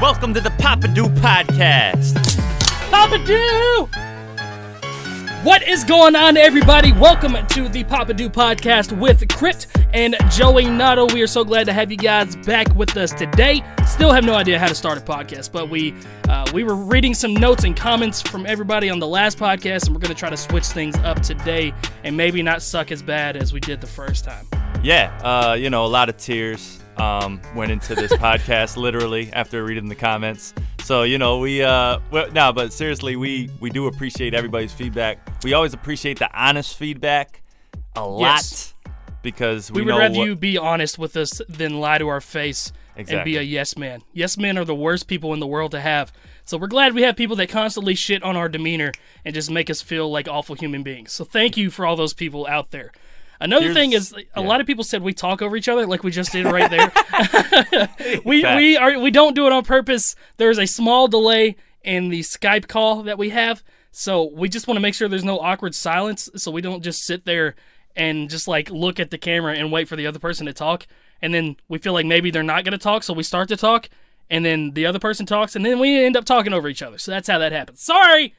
[0.00, 2.38] Welcome to the Papa Do Podcast.
[2.88, 3.88] Papa Do!
[5.42, 6.92] What is going on, everybody?
[6.92, 11.12] Welcome to the Papa Do podcast with Crypt and Joey Nato.
[11.12, 13.64] We are so glad to have you guys back with us today.
[13.88, 15.96] Still have no idea how to start a podcast, but we
[16.28, 19.96] uh, we were reading some notes and comments from everybody on the last podcast, and
[19.96, 21.74] we're going to try to switch things up today
[22.04, 24.46] and maybe not suck as bad as we did the first time.
[24.80, 29.64] Yeah, uh, you know, a lot of tears um, went into this podcast literally after
[29.64, 30.54] reading the comments.
[30.84, 35.18] So you know, we uh, well, no, but seriously, we we do appreciate everybody's feedback.
[35.44, 37.42] We always appreciate the honest feedback
[37.96, 38.74] a lot Yes.
[39.22, 42.08] because we, We would know rather what, you be honest with us than lie to
[42.08, 44.02] our face and be a yes man.
[44.12, 46.12] Yes men are the worst people in the world to have.
[46.44, 48.92] So we're glad we have people that constantly shit on our demeanor
[49.24, 51.12] and just make us feel like awful human beings.
[51.12, 52.90] So thank you for all those people out there.
[53.40, 54.46] Another Here's- thing is, a yeah.
[54.46, 57.88] lot of people said we talk over each other, like we just did right there.
[58.24, 60.14] we we are we don't do it on purpose.
[60.38, 64.76] There's a small delay in the Skype call that we have, so we just want
[64.76, 67.54] to make sure there's no awkward silence, so we don't just sit there
[67.94, 70.86] and just like look at the camera and wait for the other person to talk,
[71.22, 73.56] and then we feel like maybe they're not going to talk, so we start to
[73.56, 73.88] talk,
[74.28, 76.98] and then the other person talks, and then we end up talking over each other.
[76.98, 77.80] So that's how that happens.
[77.80, 78.34] Sorry,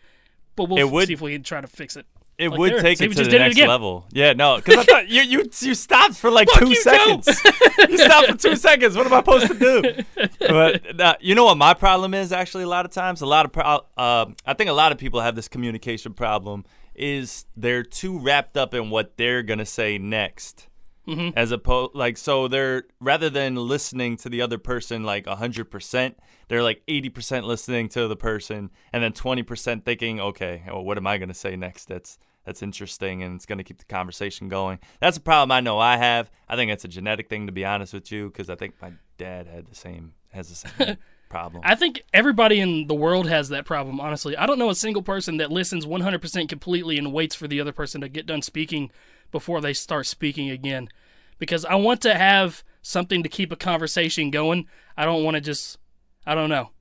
[0.57, 2.05] but we'll would- see if we can try to fix it.
[2.39, 2.81] It Like would there.
[2.81, 3.67] take it to the next again.
[3.67, 4.07] level.
[4.11, 7.27] Yeah, no, because I thought you you you stopped for like two you, seconds.
[7.89, 8.95] you stopped for two seconds.
[8.95, 10.27] What am I supposed to do?
[10.39, 13.21] But uh, you know what my problem is actually a lot of times.
[13.21, 16.63] A lot of pro- uh, I think a lot of people have this communication problem.
[16.95, 20.67] Is they're too wrapped up in what they're gonna say next.
[21.07, 21.29] Mm-hmm.
[21.35, 26.17] As opposed, like, so they're rather than listening to the other person like hundred percent,
[26.49, 30.83] they're like eighty percent listening to the person, and then twenty percent thinking, okay, well,
[30.83, 31.85] what am I gonna say next?
[31.85, 32.17] That's
[32.49, 34.79] that's interesting, and it's gonna keep the conversation going.
[34.99, 36.31] That's a problem I know I have.
[36.47, 38.93] I think it's a genetic thing, to be honest with you, because I think my
[39.19, 40.97] dad had the same has the same
[41.29, 41.61] problem.
[41.63, 44.35] I think everybody in the world has that problem, honestly.
[44.35, 47.71] I don't know a single person that listens 100% completely and waits for the other
[47.71, 48.89] person to get done speaking
[49.31, 50.89] before they start speaking again.
[51.37, 54.65] Because I want to have something to keep a conversation going.
[54.97, 55.77] I don't want to just,
[56.25, 56.71] I don't know.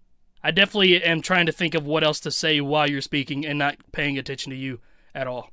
[0.42, 3.58] I definitely am trying to think of what else to say while you're speaking and
[3.58, 4.80] not paying attention to you
[5.14, 5.50] at all.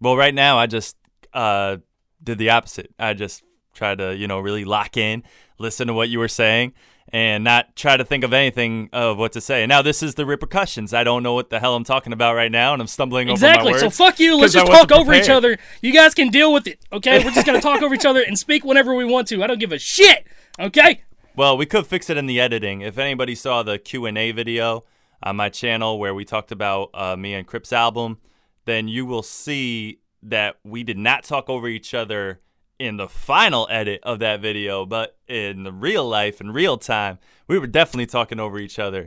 [0.00, 0.96] Well, right now I just
[1.32, 1.78] uh,
[2.22, 2.92] did the opposite.
[2.98, 3.42] I just
[3.74, 5.22] tried to, you know, really lock in,
[5.58, 6.72] listen to what you were saying,
[7.12, 9.62] and not try to think of anything of what to say.
[9.62, 10.94] And now this is the repercussions.
[10.94, 13.60] I don't know what the hell I'm talking about right now, and I'm stumbling Exactly.
[13.60, 13.82] over my words.
[13.82, 13.96] Exactly.
[13.96, 14.36] So fuck you.
[14.38, 15.58] Let's just talk over each other.
[15.82, 16.78] You guys can deal with it.
[16.92, 17.22] Okay?
[17.24, 19.42] We're just gonna talk over each other and speak whenever we want to.
[19.42, 20.26] I don't give a shit.
[20.58, 21.02] Okay?
[21.36, 22.80] Well, we could fix it in the editing.
[22.80, 24.84] If anybody saw the Q and A video
[25.22, 28.18] on my channel where we talked about uh, me and Crypt's album,
[28.64, 32.40] then you will see that we did not talk over each other
[32.78, 37.18] in the final edit of that video, but in the real life, in real time,
[37.46, 39.02] we were definitely talking over each other.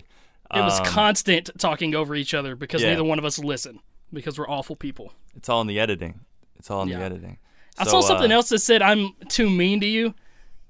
[0.53, 2.89] It was Um, constant talking over each other because yeah.
[2.89, 3.79] neither one of us listen
[4.11, 5.11] because we're awful people.
[5.35, 6.19] It's all in the editing.
[6.59, 6.99] It's all in Yeah.
[6.99, 7.39] the editing.
[7.79, 10.13] I saw something uh, else that said I'm too mean to you,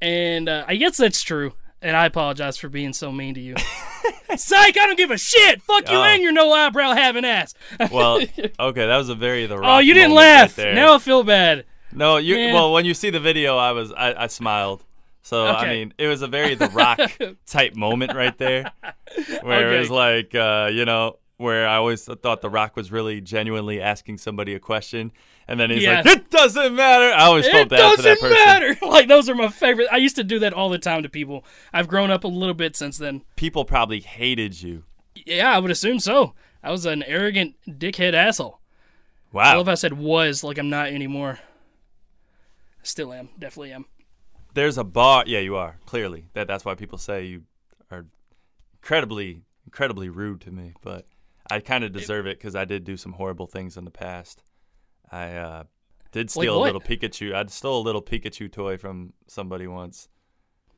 [0.02, 1.54] and uh, I guess that's true.
[1.84, 3.56] And I apologize for being so mean to you.
[4.36, 4.78] Psych!
[4.78, 5.62] I don't give a shit.
[5.62, 6.04] Fuck you Oh.
[6.04, 7.54] and your no eyebrow having ass.
[7.92, 8.22] Well,
[8.60, 9.58] okay, that was a very the.
[9.58, 9.70] Rock.
[9.70, 10.76] Oh, you didn't moment right laugh.
[10.76, 11.66] now I feel bad.
[11.92, 12.36] No, you.
[12.36, 12.54] Man.
[12.54, 14.84] Well, when you see the video, I was I, I smiled.
[15.22, 17.00] So I mean, it was a very The Rock
[17.46, 18.72] type moment right there,
[19.42, 23.20] where it was like, uh, you know, where I always thought The Rock was really
[23.22, 25.12] genuinely asking somebody a question,
[25.48, 28.20] and then he's like, "It doesn't matter." I always It felt bad for that doesn't
[28.20, 28.46] person.
[28.46, 28.78] matter.
[28.86, 29.88] Like those are my favorite.
[29.92, 31.44] I used to do that all the time to people.
[31.74, 33.24] I've grown up a little bit since then.
[33.36, 34.84] People probably hated you.
[35.26, 36.34] Yeah, I would assume so.
[36.64, 38.60] I was an arrogant dickhead asshole.
[39.34, 39.58] I Wow.
[39.58, 41.40] love how I said was like I'm not anymore.
[41.42, 43.30] I still am.
[43.40, 43.86] Definitely am.
[44.54, 45.24] There's a bar.
[45.26, 46.26] Yeah, you are clearly.
[46.34, 47.44] That that's why people say you
[47.90, 48.06] are
[48.76, 50.74] incredibly, incredibly rude to me.
[50.82, 51.08] But
[51.50, 54.44] I kind of deserve it because I did do some horrible things in the past.
[55.12, 55.64] I uh,
[56.12, 57.34] did steal a little Pikachu.
[57.34, 60.08] I stole a little Pikachu toy from somebody once.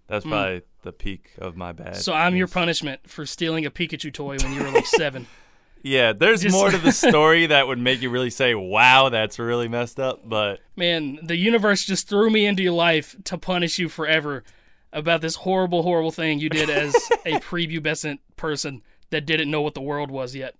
[0.08, 1.98] That's probably the peak of my bad.
[1.98, 5.28] So I'm your punishment for stealing a Pikachu toy when you were like seven.
[5.86, 9.38] Yeah, there's Just- more to the story that would make you really say, "Wow, that's
[9.38, 13.78] really messed up." But Man, the universe just threw me into your life to punish
[13.78, 14.44] you forever
[14.92, 19.74] about this horrible, horrible thing you did as a prepubescent person that didn't know what
[19.74, 20.56] the world was yet.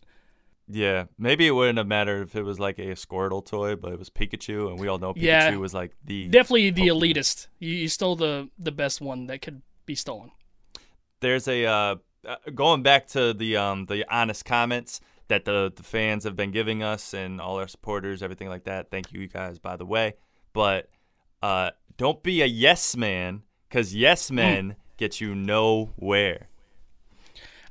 [0.68, 4.00] yeah, maybe it wouldn't have mattered if it was like a Squirtle toy, but it
[4.00, 5.22] was Pikachu, and we all know Pikachu
[5.52, 5.56] Yeah.
[5.58, 7.48] was like the Definitely the elitist.
[7.60, 10.32] You, you stole the the best one that could be stolen.
[11.22, 11.96] there's a uh,
[12.28, 16.52] uh, going back to the um the honest comments that the the fans have been
[16.52, 18.90] giving us and all our supporters, everything like that.
[18.92, 20.16] Thank you, you guys, by the way.
[20.54, 20.90] But
[21.44, 26.48] uh, don't be a yes man, because yes men get you nowhere.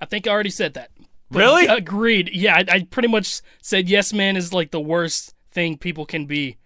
[0.01, 0.91] I think I already said that.
[1.31, 1.67] But Really?
[1.67, 2.31] Agreed.
[2.33, 6.27] Yeah, I, I pretty much said yes man is like the worst thing people can
[6.27, 6.57] be.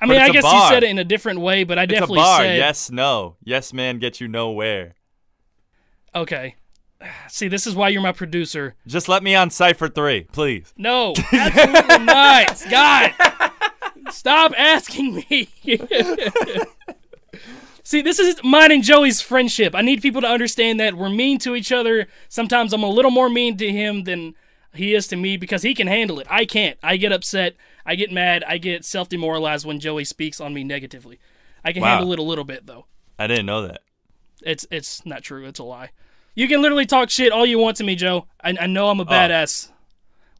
[0.00, 2.16] I mean, I guess you said it in a different way, but I It's definitely
[2.20, 2.40] bar.
[2.40, 3.36] said Yes, no.
[3.44, 4.94] Yes, man, get you nowhere.
[6.14, 6.54] okay.
[7.28, 8.74] See, this is why you're my producer.
[8.86, 10.72] Just let me on Cipher 3, please.
[10.76, 12.64] No, absolutely not.
[12.70, 13.12] God,
[14.10, 15.48] stop asking me.
[17.90, 19.74] See, this is mine and Joey's friendship.
[19.74, 22.06] I need people to understand that we're mean to each other.
[22.28, 24.36] Sometimes I'm a little more mean to him than
[24.72, 26.28] he is to me because he can handle it.
[26.30, 26.78] I can't.
[26.84, 27.56] I get upset.
[27.84, 28.44] I get mad.
[28.46, 31.18] I get self demoralized when Joey speaks on me negatively.
[31.64, 31.96] I can Wow.
[31.96, 32.86] handle it a little bit though.
[33.18, 33.80] I didn't know that.
[34.44, 35.44] It's it's not true.
[35.48, 35.90] It's a lie.
[36.36, 38.28] You can literally talk shit all you want to me, Joe.
[38.40, 39.72] I, I know I'm a badass.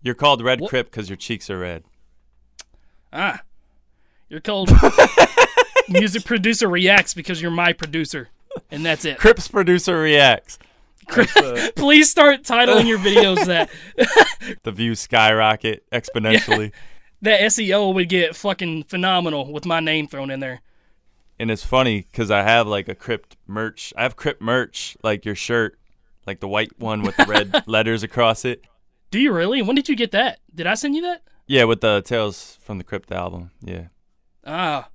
[0.03, 1.83] You're called Red Crip because your cheeks are red.
[3.13, 3.41] Ah,
[4.29, 4.71] you're called
[5.99, 8.29] music producer reacts because you're my producer,
[8.71, 9.19] and that's it.
[9.19, 10.59] Crypt's producer reacts.
[11.77, 13.69] Please start titling your videos that
[14.63, 16.71] The views skyrocket exponentially.
[17.23, 20.61] that SEO would get fucking phenomenal with my name thrown in there.
[21.41, 23.93] and it's funny because I have like a Crypt merch.
[23.97, 25.79] I have Crypt merch, like your shirt,
[26.27, 28.63] like the white one with the red letters across it.
[29.11, 29.63] Do you really?
[29.63, 30.39] When did you get that?
[30.55, 31.23] Did I send you that?
[31.49, 33.51] Yeah, with the Tales from the Crypt album.
[33.65, 33.87] Yeah.
[34.47, 34.90] Ah,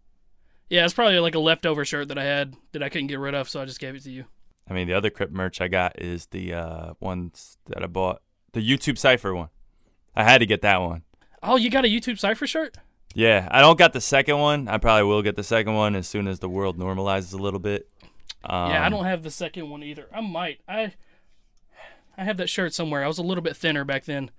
[0.70, 3.36] yeah, it's probably like a leftover shirt that I had that I couldn't get rid
[3.36, 4.26] of, so I just gave it to you.
[4.70, 8.22] I mean, the other Crypt merch I got is the uh, ones that I bought,
[8.54, 9.50] the YouTube Cipher one.
[10.16, 11.04] I had to get that one.
[11.44, 12.78] Oh, you got a YouTube Cipher shirt?
[13.14, 14.68] Yeah, I don't got the second one.
[14.68, 17.60] I probably will get the second one as soon as the world normalizes a little
[17.60, 17.88] bit.
[18.44, 20.08] Um, yeah, I don't have the second one either.
[20.14, 20.60] I might.
[20.68, 20.94] I
[22.18, 23.04] I have that shirt somewhere.
[23.04, 24.32] I was a little bit thinner back then.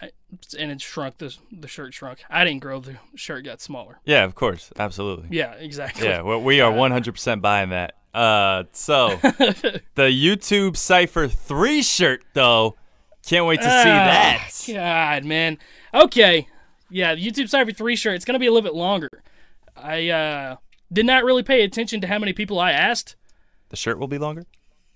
[0.00, 0.10] I,
[0.58, 1.18] and it shrunk.
[1.18, 2.22] The the shirt shrunk.
[2.30, 2.80] I didn't grow.
[2.80, 3.98] The shirt got smaller.
[4.04, 5.28] Yeah, of course, absolutely.
[5.36, 6.06] Yeah, exactly.
[6.06, 7.94] Yeah, well, we are 100% buying that.
[8.12, 12.76] Uh, so the YouTube Cipher 3 shirt though,
[13.26, 14.50] can't wait to see Ah, that.
[14.68, 15.58] God, man.
[15.92, 16.46] Okay.
[16.90, 18.14] Yeah, the YouTube Cipher 3 shirt.
[18.14, 19.10] It's going to be a little bit longer.
[19.76, 20.56] I uh,
[20.92, 23.16] did not really pay attention to how many people I asked.
[23.68, 24.44] The shirt will be longer?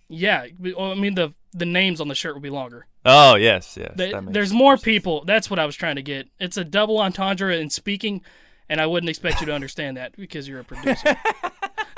[0.08, 0.46] Yeah,
[0.78, 2.86] I mean the the names on the shirt will be longer.
[3.04, 3.92] Oh, yes, yes.
[3.96, 5.24] They- there's more people.
[5.24, 6.28] That's what I was trying to get.
[6.38, 8.22] It's a double entendre in speaking,
[8.68, 11.16] and I wouldn't expect you to understand that because you're a producer.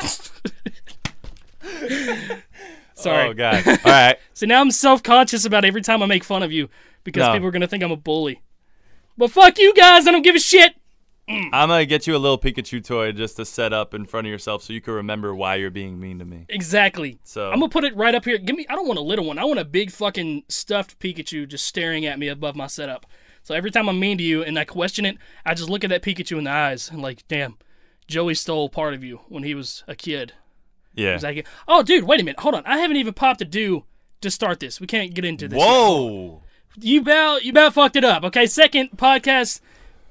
[2.94, 3.28] Sorry.
[3.28, 3.66] Oh god.
[3.66, 4.16] All right.
[4.34, 6.68] So now I'm self conscious about every time I make fun of you
[7.04, 7.32] because No.
[7.32, 8.42] people are gonna think I'm a bully.
[9.16, 10.74] But fuck you guys, I don't give a shit.
[11.32, 11.48] Mm.
[11.52, 14.26] I'm going to get you a little Pikachu toy just to set up in front
[14.26, 16.46] of yourself so you can remember why you're being mean to me.
[16.48, 17.18] Exactly.
[17.24, 18.38] So I'm gonna put it right up here.
[18.38, 18.66] Give me.
[18.68, 19.38] I don't want a little one.
[19.38, 23.06] I want a big fucking stuffed Pikachu just staring at me above my setup.
[23.42, 25.90] So every time I'm mean to you and I question it, I just look at
[25.90, 27.56] that Pikachu in the eyes and like, damn,
[28.06, 30.34] Joey stole part of you when he was a kid.
[30.94, 31.18] yeah.
[31.22, 32.64] Like, oh, dude, wait a minute, hold on.
[32.66, 33.84] I haven't even popped a do
[34.20, 34.80] to start this.
[34.80, 35.58] We can't get into this.
[35.58, 35.66] yet.
[35.66, 36.42] Whoa.
[36.80, 38.22] You about you about fucked it up.
[38.24, 39.60] Okay, second podcast,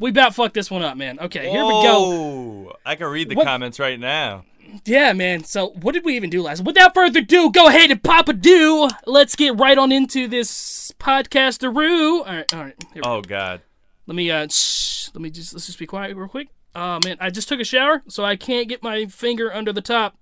[0.02, 1.20] we about fucked this one up, man.
[1.20, 2.76] Okay, here we go.
[2.86, 4.44] I can read the What- comments right now.
[4.86, 5.44] Yeah, man.
[5.44, 6.64] So what did we even do last?
[6.64, 8.88] Without further ado, go ahead and pop a do.
[9.06, 12.20] Let's get right on into this podcasteroo.
[12.20, 12.76] All right, all right.
[12.96, 13.10] We go.
[13.18, 13.62] Oh god.
[14.08, 16.48] Let me uh, shh, let me just let's just be quiet real quick.
[16.74, 19.82] Oh man, I just took a shower, so I can't get my finger under the
[19.82, 20.18] top.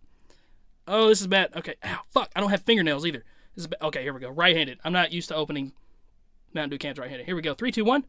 [0.87, 1.55] Oh, this is bad.
[1.55, 2.31] Okay, ow, fuck.
[2.35, 3.23] I don't have fingernails either.
[3.55, 3.81] This is bad.
[3.83, 4.30] Okay, here we go.
[4.31, 4.80] Right-handed.
[4.83, 5.73] I'm not used to opening
[6.56, 7.27] Mountain Dew cans right-handed.
[7.27, 7.54] Here we go.
[7.54, 8.06] Three, two, one.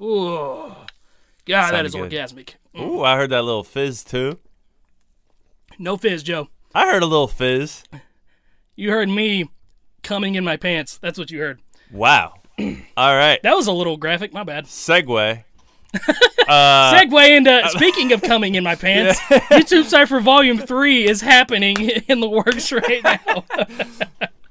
[0.00, 0.76] Ooh, God,
[1.46, 2.10] that Sounded is good.
[2.10, 2.54] orgasmic.
[2.78, 4.38] Ooh, I heard that little fizz too.
[5.78, 6.48] No fizz, Joe.
[6.74, 7.84] I heard a little fizz.
[8.74, 9.48] You heard me
[10.02, 10.98] coming in my pants.
[10.98, 11.60] That's what you heard.
[11.90, 12.34] Wow.
[12.58, 13.40] All right.
[13.42, 14.32] That was a little graphic.
[14.32, 14.64] My bad.
[14.64, 15.44] Segue.
[16.48, 19.18] uh, Segue into speaking of coming in my pants.
[19.20, 21.76] YouTube Cipher Volume Three is happening
[22.08, 23.44] in the works right now.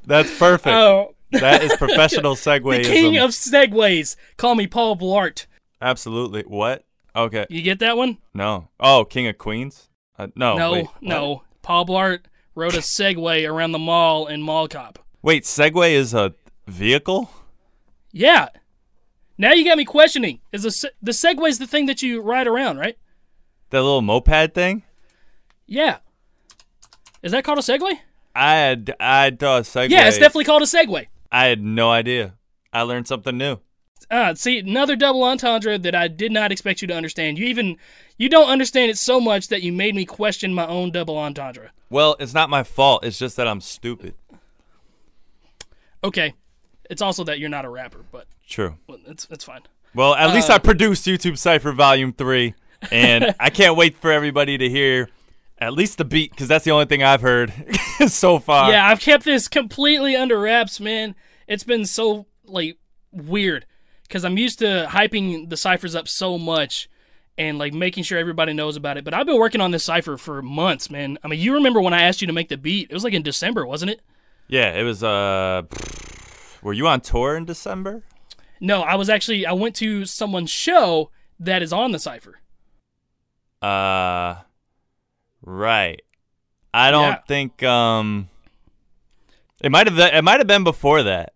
[0.06, 0.68] that's perfect.
[0.74, 2.84] Oh, That is professional segue.
[2.84, 4.15] king of segues.
[4.38, 5.46] Call me Paul Blart.
[5.82, 6.44] Absolutely.
[6.44, 6.84] What?
[7.15, 7.46] Okay.
[7.50, 8.17] You get that one?
[8.34, 8.70] No.
[8.79, 9.89] Oh, King of Queens?
[10.17, 10.55] Uh, no.
[10.55, 11.44] no, wait, no.
[11.62, 12.22] Paul Blart
[12.55, 15.00] rode a Segway around the mall in Mall Cop.
[15.22, 16.34] Wait, Segway is a
[16.67, 17.29] vehicle?
[18.12, 18.50] Yeah.
[19.38, 20.39] Now you got me questioning.
[20.51, 22.98] Is the se- the Segway's the thing that you ride around, right?
[23.72, 24.84] That little moped thing?
[25.67, 25.98] Yeah.
[27.22, 28.00] Is that called a Segway?
[28.34, 29.89] I I thought Segway.
[29.89, 31.08] Yeah, it's definitely called a Segway.
[31.36, 32.36] I had no idea.
[32.72, 33.58] I learned something new.
[34.10, 37.38] Uh, see, another double entendre that I did not expect you to understand.
[37.38, 37.77] You even
[38.18, 41.72] you don't understand it so much that you made me question my own double entendre.
[41.89, 43.04] Well, it's not my fault.
[43.04, 44.13] It's just that I'm stupid.
[46.04, 46.34] Okay,
[46.89, 48.77] it's also that you're not a rapper, but True.
[48.88, 49.62] well, it's it's fine.
[49.94, 52.54] Well, at least Uh, I produced YouTube Cipher Volume 3,
[52.92, 55.10] and I can't wait for everybody to hear
[55.58, 57.54] At least the beat, because that's the only thing I've heard
[58.08, 58.70] so far.
[58.72, 61.15] Yeah, I've kept this completely under wraps, man.
[61.48, 62.78] It's been so like
[63.12, 63.66] weird
[64.04, 66.90] because I'm used to hyping the ciphers up so much
[67.38, 69.04] and like making sure everybody knows about it.
[69.04, 71.18] But I've been working on this cipher for months, man.
[71.24, 72.90] I mean, you remember when I asked you to make the beat?
[72.90, 74.02] It was like in December, wasn't it?
[74.48, 75.04] Yeah, it was.
[75.04, 75.64] Uh,
[76.62, 78.04] were you on tour in December?
[78.62, 79.46] No, I was actually.
[79.46, 81.10] I went to someone's show
[81.40, 82.40] that is on the cipher.
[83.62, 84.36] Uh,
[85.42, 86.02] right.
[86.74, 87.20] I don't Yeah.
[87.28, 87.64] think.
[87.64, 88.30] Um,
[89.62, 89.98] it might have.
[89.98, 91.34] It might have been before that.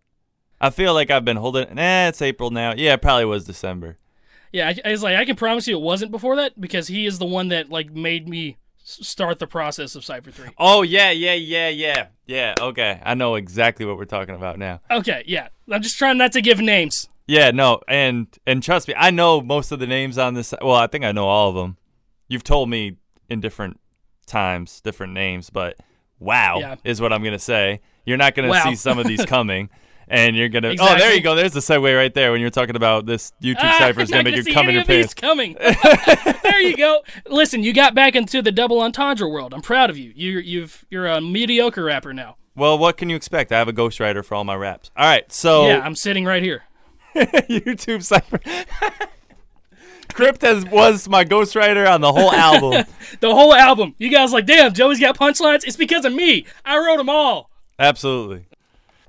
[0.61, 1.73] I feel like I've been holding.
[1.75, 2.73] Nah, it's April now.
[2.75, 3.97] Yeah, it probably was December.
[4.51, 7.05] Yeah, I, I was like, I can promise you it wasn't before that because he
[7.05, 10.49] is the one that like made me start the process of Cipher Three.
[10.57, 12.55] Oh yeah, yeah, yeah, yeah, yeah.
[12.59, 14.81] Okay, I know exactly what we're talking about now.
[14.89, 15.49] Okay, yeah.
[15.71, 17.07] I'm just trying not to give names.
[17.27, 20.53] Yeah, no, and and trust me, I know most of the names on this.
[20.61, 21.77] Well, I think I know all of them.
[22.27, 22.97] You've told me
[23.29, 23.79] in different
[24.25, 25.77] times, different names, but
[26.19, 26.75] wow Yeah.
[26.83, 27.81] is what I'm gonna say.
[28.05, 28.63] You're not gonna Wow.
[28.63, 29.69] see some of these coming,
[30.09, 30.75] and you're gonna.
[30.79, 31.35] Oh, there you go.
[31.35, 34.23] There's the segue right there when you're talking about this YouTube Ah, cipher is gonna
[34.23, 35.13] make you come in your pants.
[35.13, 35.53] coming.
[36.43, 37.01] there you go.
[37.27, 39.53] Listen, you got back into the double entendre world.
[39.53, 40.11] I'm proud of you.
[40.15, 42.35] You you've you're a mediocre rapper now.
[42.55, 43.51] Well, what can you expect?
[43.51, 44.91] I have a ghostwriter for all my raps.
[44.97, 46.63] All right, so Yeah, I'm sitting right here.
[47.15, 48.39] YouTube cipher.
[50.13, 52.83] Crypt has was my ghostwriter on the whole album.
[53.19, 53.95] The whole album.
[53.99, 55.63] You guys like, damn, Joey's got punchlines.
[55.65, 56.45] It's because of me.
[56.65, 57.49] I wrote them all.
[57.77, 58.47] Absolutely.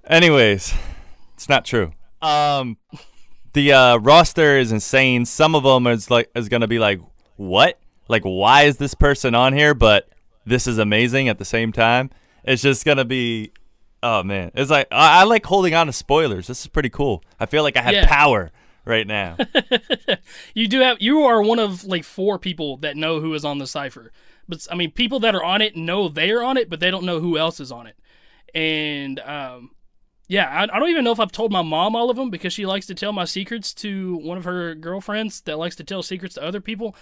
[0.07, 0.75] Anyways,
[1.41, 1.93] it's not true.
[2.21, 2.77] Um,
[3.55, 5.25] the uh, roster is insane.
[5.25, 7.01] Some of them is like is gonna be like,
[7.37, 7.79] what?
[8.09, 9.73] Like, why is this person on here?
[9.73, 10.07] But
[10.45, 12.11] this is amazing at the same time.
[12.45, 13.53] It's just gonna be,
[14.03, 16.47] oh man, it's like I, I like holding on to spoilers.
[16.47, 17.25] This is pretty cool.
[17.39, 18.07] I feel like I have Yeah.
[18.07, 18.51] power
[18.85, 19.39] right now.
[20.55, 23.57] You do have you are one of like four people that know who is on
[23.57, 24.13] the cipher.
[24.47, 26.91] But I mean, people that are on it know they are on it, but they
[26.91, 27.97] don't know who else is on it.
[28.55, 29.71] And um,
[30.31, 32.53] yeah, I, I don't even know if I've told my mom all of them because
[32.53, 36.05] she likes to tell my secrets to one of her girlfriends that likes to tell
[36.05, 36.95] secrets to other people.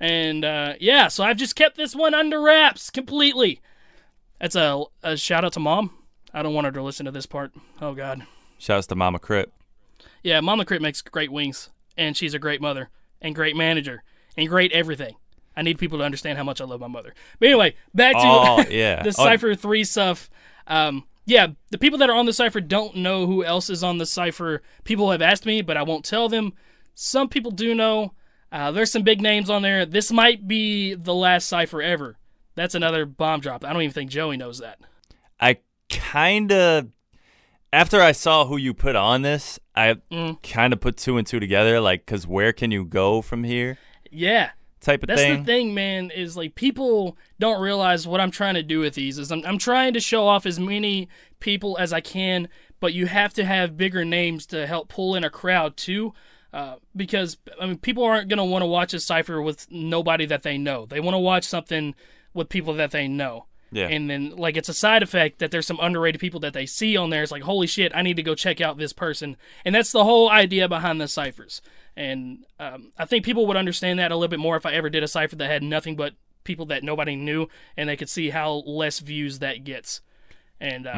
[0.00, 3.60] And uh, yeah, so I've just kept this one under wraps completely.
[4.40, 5.90] That's a, a shout out to mom.
[6.32, 7.52] I don't want her to listen to this part.
[7.82, 8.22] Oh God.
[8.56, 9.52] Shouts to Mama Crypt.
[10.22, 11.68] Yeah, Mama Crypt makes great wings,
[11.98, 12.88] and she's a great mother,
[13.20, 14.04] and great manager,
[14.38, 15.16] and great everything.
[15.54, 17.12] I need people to understand how much I love my mother.
[17.38, 19.02] But anyway, back to Oh yeah.
[19.02, 20.30] the Oh, Cypher 3 stuff.
[20.66, 23.98] Um, yeah, the people that are on the Cypher don't know who else is on
[23.98, 24.62] the Cypher.
[24.84, 26.52] People have asked me, but I won't tell them.
[26.94, 28.14] Some people do know.
[28.52, 29.86] Uh, there's some big names on there.
[29.86, 32.16] This might be the last Cypher ever.
[32.56, 33.64] That's another bomb drop.
[33.64, 34.78] I don't even think Joey knows that.
[35.40, 35.58] I
[35.88, 36.88] kind of
[37.72, 40.42] after I saw who you put on this, I Mm.
[40.42, 41.78] kind of put two and two together.
[41.80, 43.78] Like, cause where can you go from here?
[44.10, 44.50] Yeah.
[44.80, 45.40] Type of That's thing.
[45.40, 49.18] the thing, man, is like people don't realize what I'm trying to do with these
[49.18, 51.08] is I'm, I'm trying to show off as many
[51.38, 52.48] people as I can,
[52.80, 56.14] but you have to have bigger names to help pull in a crowd too.
[56.52, 60.42] Uh, because I mean, people aren't gonna want to watch a cipher with nobody that
[60.44, 60.86] they know.
[60.86, 61.94] They want to watch something
[62.32, 63.44] with people that they know.
[63.72, 63.86] Yeah.
[63.86, 66.96] And then like it's a side effect that there's some underrated people that they see
[66.96, 67.22] on there.
[67.22, 69.36] It's like holy shit, I need to go check out this person.
[69.64, 71.60] And that's the whole idea behind the ciphers.
[71.96, 74.88] And um, I think people would understand that a little bit more if I ever
[74.88, 78.30] did a cipher that had nothing but people that nobody knew, and they could see
[78.30, 80.00] how less views that gets.
[80.60, 80.92] And uh,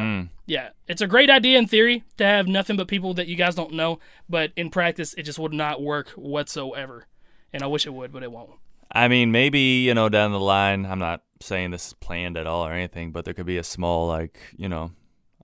[0.46, 3.54] yeah, it's a great idea in theory to have nothing but people that you guys
[3.54, 7.06] don't know, but in practice, it just would not work whatsoever.
[7.52, 8.50] And I wish it would, but it won't.
[8.90, 10.84] I mean, maybe you know down the line.
[10.84, 13.64] I'm not saying this is planned at all or anything, but there could be a
[13.64, 14.92] small, like you know,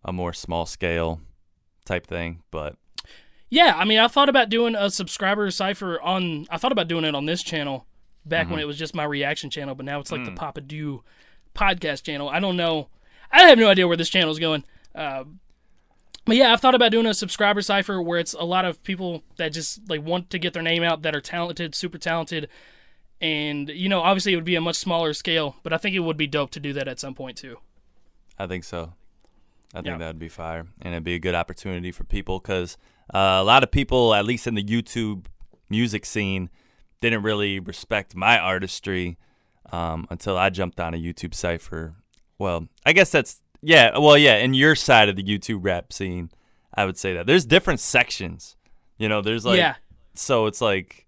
[0.05, 1.21] a more small scale
[1.85, 2.43] type thing.
[2.51, 2.77] But
[3.51, 6.47] Yeah, I mean, I thought about doing a subscriber cipher on.
[6.51, 7.87] I thought about doing it on this channel
[8.27, 11.03] back when it was just my reaction channel, but now it's like the Papa Do
[11.55, 12.29] podcast channel.
[12.29, 12.89] I don't know.
[13.33, 14.65] I have no idea where this channel is going.
[14.95, 15.25] Uh,
[16.27, 19.23] but yeah, I've thought about doing a subscriber cipher where it's a lot of people
[19.39, 22.49] that just like want to get their name out that are talented, super talented,
[23.21, 26.01] and you know, obviously it would be a much smaller scale, but I think it
[26.01, 27.57] would be dope to do that at some point too.
[28.39, 28.93] I think so.
[29.73, 29.99] I think Yeah.
[29.99, 32.77] that'd be fire, and it'd be a good opportunity for people because
[33.15, 35.27] uh, a lot of people, at least in the YouTube
[35.69, 36.51] music scene,
[37.01, 39.19] didn't really respect my artistry
[39.73, 41.95] um, until I jumped on a YouTube cipher.
[42.39, 43.99] Well, I guess that's yeah.
[43.99, 46.31] Well, yeah, in your side of the YouTube rap scene,
[46.75, 48.57] I would say that there's different sections.
[48.99, 49.77] You know, there's like yeah,
[50.19, 51.07] so it's like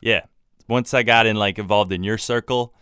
[0.00, 0.22] yeah
[0.68, 2.74] once i got in like involved in your circle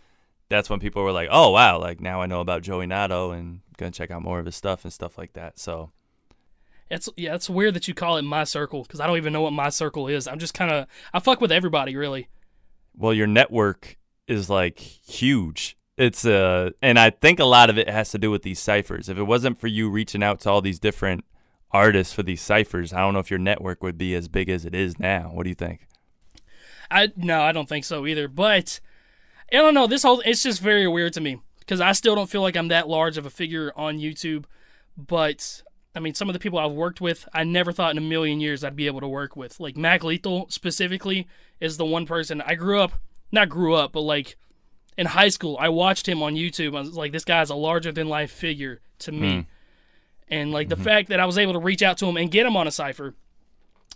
[0.49, 3.59] that's when people were like oh wow like now i know about joey nato and
[3.77, 5.91] gonna check out more of his stuff and stuff like that so
[6.89, 9.41] It's yeah, it's weird that you call it my circle because I don't even know
[9.41, 10.27] what my circle is.
[10.27, 12.29] I'm just kind of I fuck with everybody really.
[12.95, 17.89] well your network is like huge it's uh and I think a lot of it
[17.89, 19.09] has to do with these ciphers.
[19.09, 21.25] If it wasn't for you reaching out to all these different
[21.71, 24.63] artists for these ciphers, I don't know if your network would be as big as
[24.63, 25.31] it is now.
[25.33, 25.87] What do you think?
[26.89, 28.27] I no, I don't think so either.
[28.27, 28.79] But
[29.51, 29.87] I don't know.
[29.87, 32.69] This whole it's just very weird to me because I still don't feel like I'm
[32.69, 34.45] that large of a figure on YouTube.
[34.95, 35.63] But
[35.97, 38.39] I mean, some of the people I've worked with, I never thought in a million
[38.39, 39.59] years I'd be able to work with.
[39.59, 41.27] Like Mac Lethal specifically
[41.59, 42.93] is the one person I grew up,
[43.31, 44.37] not grew up, but like
[44.95, 46.77] in high school, I watched him on YouTube.
[46.77, 49.27] I was like, this guy's a larger than life figure to me.
[49.27, 49.45] Mm.
[50.29, 52.45] And like the fact that I was able to reach out to him and get
[52.45, 53.15] him on a cipher,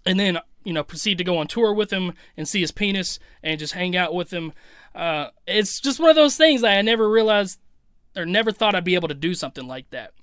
[0.03, 3.19] and then you know proceed to go on tour with him and see his penis
[3.43, 4.53] and just hang out with him.
[4.95, 7.59] Uh, it's just one of those things that I never realized
[8.15, 10.13] or never thought I'd be able to do something like that.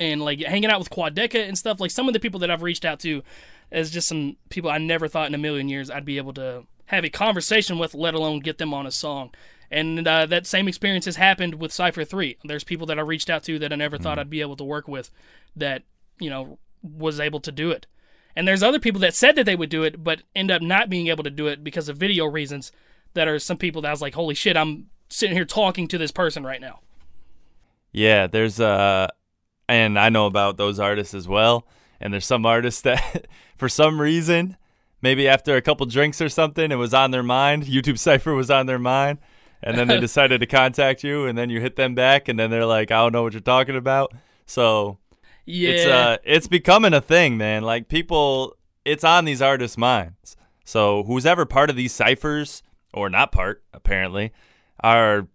[0.00, 2.62] And like hanging out with Quadeca and stuff, like some of the people that I've
[2.62, 3.22] reached out to
[3.70, 6.64] is just some people I never thought in a million years I'd be able to
[6.86, 9.30] have a conversation with, let alone get them on a song.
[9.70, 12.38] And uh, that same experience has happened with Cypher 3.
[12.44, 14.64] There's people that I reached out to that I never thought I'd be able to
[14.64, 15.10] work with
[15.56, 15.82] that,
[16.20, 17.86] you know, was able to do it.
[18.36, 20.90] And there's other people that said that they would do it, but end up not
[20.90, 22.72] being able to do it because of video reasons.
[23.14, 25.98] That are some people that I was like, holy shit, I'm sitting here talking to
[25.98, 26.80] this person right now.
[27.92, 29.06] Yeah, there's uh
[29.68, 31.66] and I know about those artists as well.
[32.00, 34.56] And there's some artists that for some reason,
[35.00, 37.64] maybe after a couple drinks or something, it was on their mind.
[37.64, 39.18] YouTube Cypher was on their mind.
[39.62, 42.50] And then they decided to contact you and then you hit them back and then
[42.50, 44.12] they're like, I don't know what you're talking about.
[44.46, 44.98] So
[45.46, 45.70] Yeah.
[45.70, 47.62] it's uh it's becoming a thing, man.
[47.62, 50.36] Like people it's on these artists' minds.
[50.66, 54.32] So who's ever part of these ciphers or not part, apparently,
[54.82, 55.26] are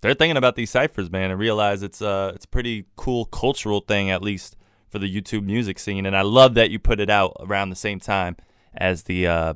[0.00, 3.80] they're thinking about these ciphers, man, and realize it's uh it's a pretty cool cultural
[3.80, 4.56] thing at least
[4.88, 6.06] for the YouTube music scene.
[6.06, 8.36] And I love that you put it out around the same time
[8.74, 9.54] as the uh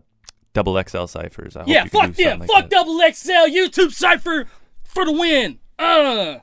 [0.53, 1.57] double XL ciphers.
[1.57, 4.47] I hope yeah, fuck yeah, something fuck double XL YouTube Cypher
[4.85, 5.59] for the win.
[5.79, 6.39] Uh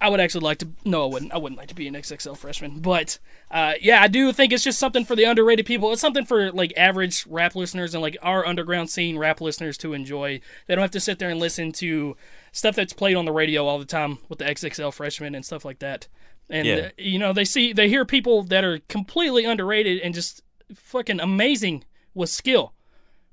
[0.00, 1.32] I would actually like to no, I wouldn't.
[1.32, 3.18] I wouldn't like to be an XXL freshman, but
[3.50, 5.90] uh, yeah, I do think it's just something for the underrated people.
[5.90, 9.94] It's something for like average rap listeners and like our underground scene rap listeners to
[9.94, 10.40] enjoy.
[10.66, 12.14] They don't have to sit there and listen to
[12.52, 15.64] stuff that's played on the radio all the time with the XXL freshmen and stuff
[15.64, 16.08] like that.
[16.50, 16.74] And Yeah.
[16.76, 20.42] uh, you know, they see they hear people that are completely underrated and just
[20.74, 22.74] fucking amazing with skill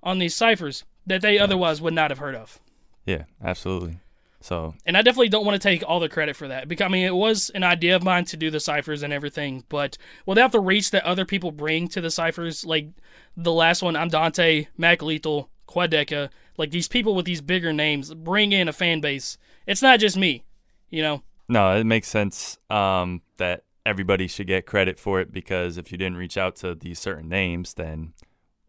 [0.02, 2.60] on these ciphers that they otherwise would not have heard of.
[3.06, 4.00] Yeah, absolutely.
[4.44, 6.90] So And I definitely don't want to take all the credit for that because I
[6.90, 10.52] mean it was an idea of mine to do the ciphers and everything, but without
[10.52, 12.90] the reach that other people bring to the ciphers, like
[13.38, 18.14] the last one, I'm Dante, Mac Lethal, Quadeca, like these people with these bigger names
[18.14, 19.38] bring in a fan base.
[19.66, 20.44] It's not just me,
[20.90, 21.24] you know.
[21.48, 25.98] No, it makes sense um, that everybody should get credit for it because if you
[25.98, 28.14] didn't reach out to these certain names, then,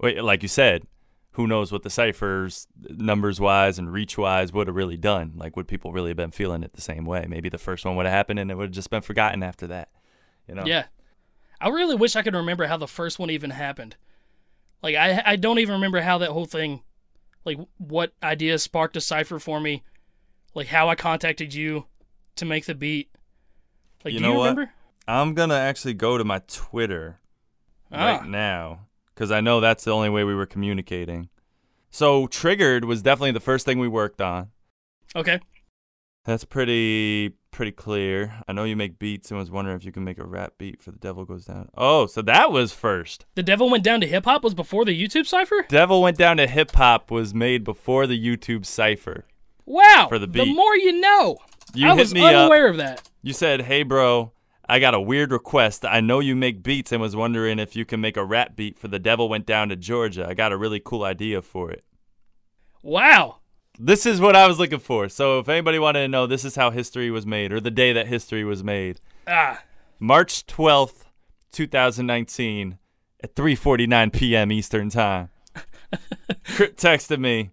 [0.00, 0.87] wait, like you said,
[1.35, 5.33] who knows what the ciphers, numbers wise and reach wise, would have really done?
[5.37, 7.27] Like, would people really have been feeling it the same way?
[7.29, 9.66] Maybe the first one would have happened and it would have just been forgotten after
[9.68, 9.88] that.
[10.49, 10.64] You know?
[10.64, 10.85] Yeah.
[11.61, 13.97] I really wish I could remember how the first one even happened.
[14.83, 16.83] Like I I don't even remember how that whole thing
[17.44, 19.83] like what idea sparked a cipher for me.
[20.55, 21.87] Like how I contacted you
[22.37, 23.09] to make the beat.
[24.05, 24.51] Like You do know you what?
[24.51, 24.73] remember?
[25.09, 27.18] I'm going to actually go to my Twitter
[27.92, 28.18] Ah.
[28.18, 28.81] right now
[29.14, 31.29] because I know that's the only way we were communicating.
[31.90, 34.50] So, Triggered was definitely the first thing we worked on.
[35.14, 35.40] Okay.
[36.24, 38.35] That's pretty pretty clear.
[38.48, 40.83] I know you make beats and was wondering if you can make a rap beat
[40.83, 41.68] for The Devil Goes Down.
[41.77, 43.27] Oh, so that was first.
[43.37, 45.64] The Devil Went Down to Hip Hop was before the YouTube cipher?
[45.68, 49.27] Devil Went Down to Hip Hop was made before the YouTube cipher.
[49.66, 50.07] Wow.
[50.09, 50.46] For the beat.
[50.46, 51.38] The more you know.
[51.74, 52.35] You I was me up.
[52.35, 53.09] unaware of that.
[53.22, 54.33] You said, "Hey bro,
[54.68, 55.85] I got a weird request.
[55.85, 58.79] I know you make beats and was wondering if you can make a rap beat
[58.79, 60.27] for The Devil Went Down to Georgia.
[60.29, 61.85] I got a really cool idea for it."
[62.83, 63.38] Wow.
[63.79, 65.09] This is what I was looking for.
[65.09, 67.92] So if anybody wanted to know, this is how history was made or the day
[67.92, 69.00] that history was made.
[69.27, 69.62] Ah.
[69.98, 71.07] March 12th,
[71.50, 72.79] 2019
[73.22, 74.53] at 3:49 p.m.
[74.53, 75.31] Eastern Time.
[76.44, 77.53] Crypt texted me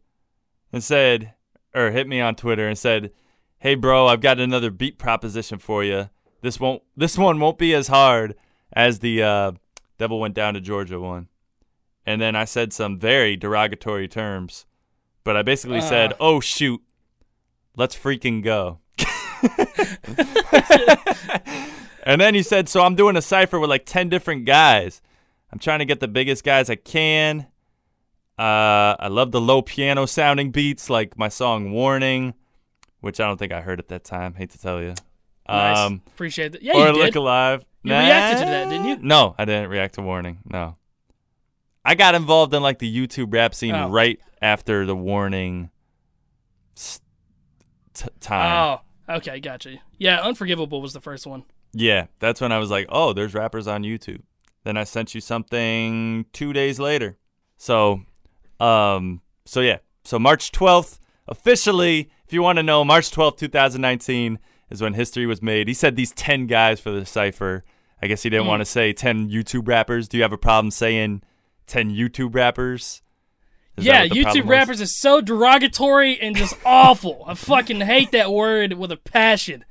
[0.71, 1.33] and said
[1.73, 3.11] or hit me on Twitter and said,
[3.59, 6.09] "Hey bro, I've got another beat proposition for you.
[6.41, 8.35] This won't this one won't be as hard
[8.73, 9.51] as the uh,
[9.97, 11.27] Devil Went Down to Georgia one."
[12.05, 14.65] And then I said some very derogatory terms.
[15.23, 16.17] But I basically said, Uh.
[16.19, 16.81] "Oh shoot.
[17.75, 18.79] Let's freaking go."
[22.03, 25.01] And then he said, So I'm doing a cipher with like 10 different guys.
[25.51, 27.47] I'm trying to get the biggest guys I can.
[28.39, 32.33] Uh, I love the low piano sounding beats, like my song Warning,
[33.01, 34.35] which I don't think I heard at that time.
[34.35, 34.95] Hate to tell you.
[35.51, 35.77] Nice.
[35.77, 36.61] Um, Appreciate that.
[36.61, 37.15] Yeah, or you Look.
[37.15, 37.65] Alive.
[37.83, 38.97] You reacted to that, didn't you?
[39.01, 40.39] No, I didn't react to Warning.
[40.45, 40.75] No.
[41.83, 43.89] I got involved in like the YouTube rap scene Oh.
[43.89, 45.71] right after the Warning
[46.75, 48.81] t- time.
[49.09, 49.79] Oh, okay, gotcha.
[49.97, 51.43] Yeah, Unforgivable was the first one.
[51.73, 54.21] Yeah, that's when I was like, oh, there's rappers on YouTube.
[54.63, 57.17] Then I sent you something two days later.
[57.57, 58.01] So,
[58.59, 64.37] um, so yeah, so March 12th, officially, if you want to know, March 12th, 2019
[64.71, 65.67] is when history was made.
[65.67, 67.63] He said these 10 guys for the cipher.
[68.01, 68.49] I guess he didn't Mm.
[68.49, 70.07] want to say 10 YouTube rappers.
[70.07, 71.21] Do you have a problem saying
[71.67, 73.03] 10 YouTube rappers?
[73.77, 74.49] Is yeah, YouTube problem was?
[74.51, 77.23] rappers is so derogatory and just awful.
[77.27, 79.65] I fucking hate that word with a passion.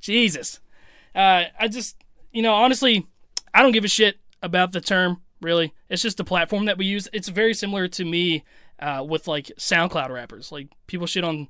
[0.00, 0.60] Jesus.
[1.14, 1.96] Uh, I just,
[2.32, 3.06] you know, honestly,
[3.54, 5.72] I don't give a shit about the term, really.
[5.88, 7.08] It's just a platform that we use.
[7.12, 8.44] It's very similar to me
[8.80, 10.52] uh, with like SoundCloud rappers.
[10.52, 11.48] Like, people shit on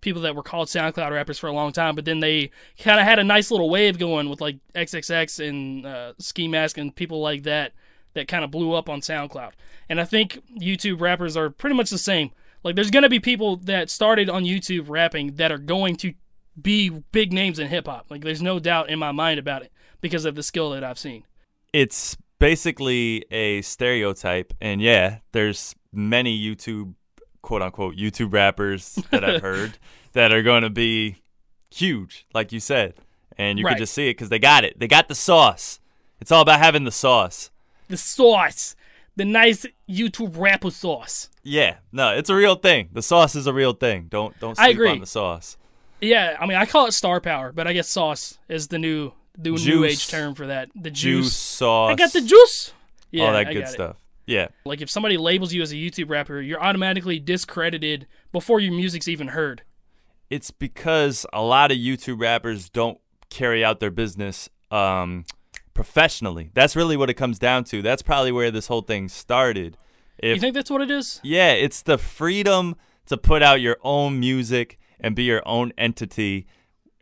[0.00, 3.06] people that were called SoundCloud rappers for a long time, but then they kind of
[3.06, 7.20] had a nice little wave going with like XXX and uh, Ski Mask and people
[7.20, 7.72] like that
[8.14, 9.52] that kind of blew up on SoundCloud.
[9.88, 12.30] And I think YouTube rappers are pretty much the same.
[12.64, 16.14] Like, there's going to be people that started on YouTube rapping that are going to
[16.60, 18.06] be big names in hip hop.
[18.10, 20.98] Like, there's no doubt in my mind about it because of the skill that I've
[20.98, 21.24] seen.
[21.72, 26.94] it's basically a stereotype and yeah there's many youtube
[27.48, 29.78] quote unquote youtube rappers that i've heard
[30.12, 31.16] that are going to be
[31.70, 32.92] huge like you said
[33.38, 33.72] and you Right.
[33.72, 35.80] can just see it because they got it they got the sauce
[36.20, 37.50] it's all about having the sauce
[37.88, 38.76] The sauce,
[39.16, 41.30] the nice YouTube rapper sauce.
[41.42, 44.66] yeah no it's a real thing the sauce is a real thing don't don't I
[44.66, 44.90] sleep agree.
[44.90, 45.56] on the sauce
[46.00, 49.12] Yeah, I mean, I call it star power, but I guess sauce is the new
[49.36, 50.68] the new age term for that.
[50.74, 51.34] The juice juice.
[51.36, 52.72] sauce I got the juice.
[53.10, 53.96] Yeah, all that I good stuff.
[53.96, 54.02] it.
[54.28, 58.72] Yeah Like if somebody labels you as a YouTube rapper, you're automatically discredited before your
[58.72, 59.62] music's even heard.
[60.30, 62.98] it's because a lot of YouTube rappers don't
[63.30, 65.24] carry out their business um,
[65.74, 66.50] professionally.
[66.54, 67.82] That's really what it comes down to.
[67.82, 69.76] That's probably where this whole thing started.
[70.18, 71.20] If, you think that's what it is?
[71.22, 76.46] yeah, it's the freedom to put out your own music and be your own entity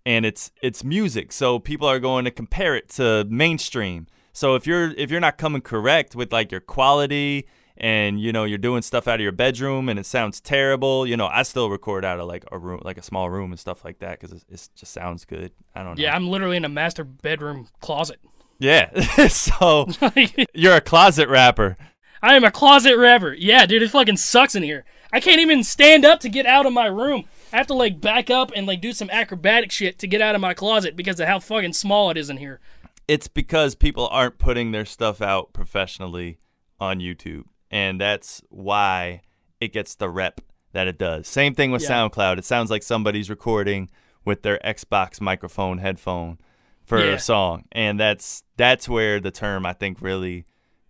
[0.06, 1.32] and it's it's music.
[1.32, 4.06] So people are going to compare it to mainstream.
[4.36, 8.44] So if you're if you're not coming correct with like your quality and you know
[8.44, 11.70] you're doing stuff out of your bedroom and it sounds terrible, you know, I still
[11.70, 14.30] record out of like a room like a small room and stuff like that it,
[14.50, 15.52] it just sounds good.
[15.74, 16.02] I don't know.
[16.02, 18.20] Yeah, I'm literally in a master bedroom closet.
[18.58, 18.90] Yeah.
[19.28, 19.88] so
[20.52, 21.78] you're a closet rapper.
[22.20, 23.32] I am a closet rapper.
[23.32, 24.84] Yeah, dude, it fucking sucks in here.
[25.14, 27.24] I can't even stand up to get out of my room.
[27.54, 30.34] I have to like back up and like do some acrobatic shit to get out
[30.34, 32.60] of my closet because of how fucking small it is in here.
[33.08, 36.38] It's because people aren't putting their stuff out professionally
[36.80, 37.44] on YouTube.
[37.70, 39.22] And that's why
[39.60, 40.40] it gets the rep
[40.72, 41.26] that it does.
[41.26, 41.88] Same thing with Yeah.
[42.08, 42.38] SoundCloud.
[42.38, 43.88] It sounds like somebody's recording
[44.24, 46.38] with their Xbox microphone headphone
[46.84, 47.12] for Yeah.
[47.12, 47.64] a song.
[47.72, 50.44] And that's that's where the term I think really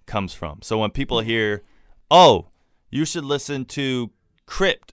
[0.07, 0.61] comes from.
[0.63, 1.63] So when people hear,
[2.11, 2.49] "Oh,
[2.91, 4.11] you should listen to
[4.47, 4.93] Crypt."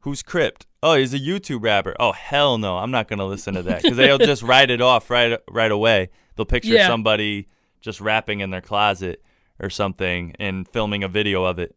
[0.00, 0.66] Who's Crypt?
[0.82, 1.94] Oh, he's a YouTube rapper.
[2.00, 2.78] Oh, hell no.
[2.78, 5.70] I'm not going to listen to that cuz they'll just write it off right right
[5.70, 6.10] away.
[6.36, 6.86] They'll picture Yeah.
[6.86, 7.46] somebody
[7.80, 9.22] just rapping in their closet
[9.60, 11.74] or something and filming a video of it.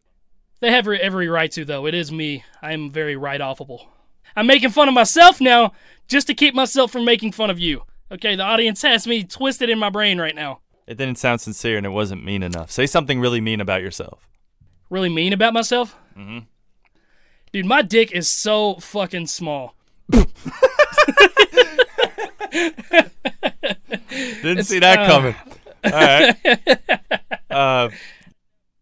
[0.60, 1.86] They have every- every right to, though.
[1.86, 2.44] It is me.
[2.62, 3.86] I am very right offable.
[4.34, 5.72] I'm making fun of myself now
[6.08, 7.82] just to keep myself from making fun of you.
[8.10, 10.60] Okay, the audience has me twisted in my brain right now.
[10.86, 12.70] It didn't sound sincere and it wasn't mean enough.
[12.70, 14.28] Say something really mean about yourself.
[14.88, 15.96] Really mean about myself?
[16.16, 16.38] Mm-hmm.
[17.52, 19.74] Dude, my dick is so fucking small.
[24.42, 25.34] Didn't see that uh, coming.
[25.84, 26.90] All right.
[27.50, 27.88] Uh,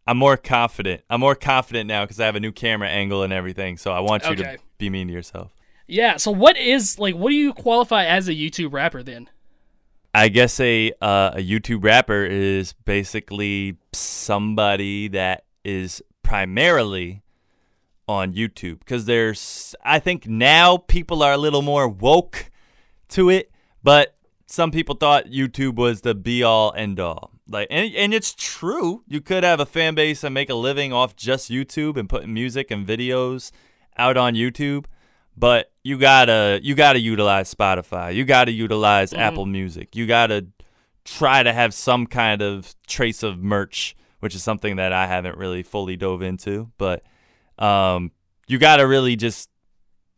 [0.05, 1.03] I'm more confident.
[1.09, 3.77] I'm more confident now because I have a new camera angle and everything.
[3.77, 4.57] So I want you Okay.
[4.57, 5.53] to be mean to yourself.
[5.87, 9.29] Yeah, so what is, like, what do you qualify as a YouTube rapper then?
[10.14, 17.23] I guess a uh, a YouTube rapper is basically somebody that is primarily
[18.09, 22.51] on YouTube because there's I think now people are a little more woke
[23.11, 23.51] to it,
[23.83, 24.13] but
[24.55, 27.33] some people thought YouTube was the be all end all.
[27.49, 29.03] Like and, and it's true.
[29.07, 32.33] You could have a fan base and make a living off just YouTube and putting
[32.33, 33.51] music and videos
[33.99, 34.87] out on YouTube,
[35.37, 38.14] but you gotta you gotta utilize Spotify.
[38.14, 39.95] You gotta utilize Apple Music.
[39.95, 40.47] You gotta
[41.05, 45.37] try to have some kind of trace of merch, which is something that I haven't
[45.37, 46.71] really fully dove into.
[46.79, 47.03] But
[47.59, 48.12] um,
[48.47, 49.51] you gotta really just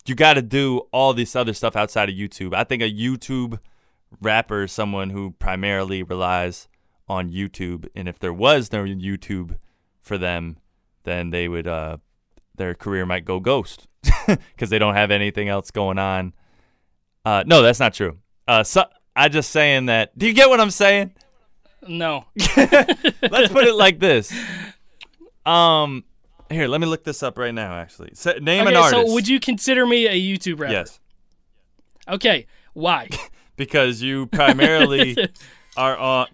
[0.06, 2.54] you gotta do all this other stuff outside of YouTube.
[2.54, 3.58] I think a YouTube
[4.20, 6.68] rapper is someone who primarily relies
[7.08, 9.58] on YouTube, and if there was no YouTube
[10.00, 10.58] for them,
[11.04, 11.98] then they would uh
[12.56, 13.86] their career might go ghost
[14.26, 16.32] because they don't have anything else going on.
[17.24, 18.18] Uh, no, that's not true.
[18.48, 20.16] Uh, so I just saying that.
[20.16, 21.12] Do you get what I'm saying?
[21.86, 22.24] No.
[22.56, 24.32] Let's put it like this.
[25.44, 26.04] Um,
[26.50, 27.74] here, let me look this up right now.
[27.74, 29.06] Actually, Sa name Okay, an artist.
[29.06, 30.72] so would you consider me a YouTube rapper?
[30.72, 31.00] Yes.
[32.08, 33.08] Okay, why?
[33.56, 35.16] because you primarily
[35.76, 36.26] are on.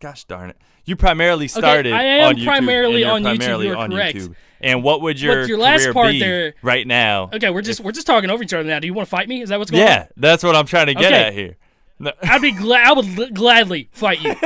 [0.00, 0.56] Gosh darn it!
[0.84, 2.44] You primarily started I am on YouTube.
[2.44, 4.18] primarily on YouTube, primarily you are on correct.
[4.18, 4.34] YouTube.
[4.60, 7.28] And what would your, your last part be there- right now?
[7.34, 8.78] Okay, we're just we're just talking over each other now.
[8.80, 9.42] Do you want to fight me?
[9.42, 9.88] Is that what's going on?
[9.88, 11.24] Yeah, that's what I'm trying to get Okay.
[11.24, 11.56] at here.
[11.98, 12.86] No, I'd be glad.
[12.86, 14.34] I would l- gladly fight you.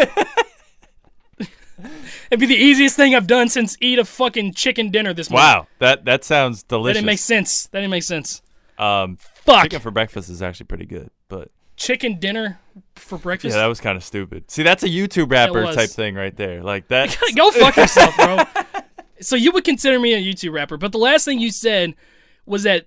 [2.30, 5.46] It'd be the easiest thing I've done since eat a fucking chicken dinner this morning.
[5.46, 6.94] wow, that that sounds delicious.
[6.96, 7.66] That didn't make sense.
[7.68, 8.42] That didn't make sense.
[8.78, 9.62] um, Fuck.
[9.64, 11.10] chicken for breakfast is actually pretty good,
[11.78, 12.58] Chicken dinner
[12.96, 13.54] for breakfast.
[13.54, 14.50] yeah, that was kind of stupid.
[14.50, 16.62] See, that's a YouTube rapper type thing right there.
[16.62, 17.16] Like that.
[17.36, 18.38] Go fuck yourself, bro.
[19.20, 21.94] so you would consider me a YouTube rapper, but the last thing you said
[22.46, 22.86] was that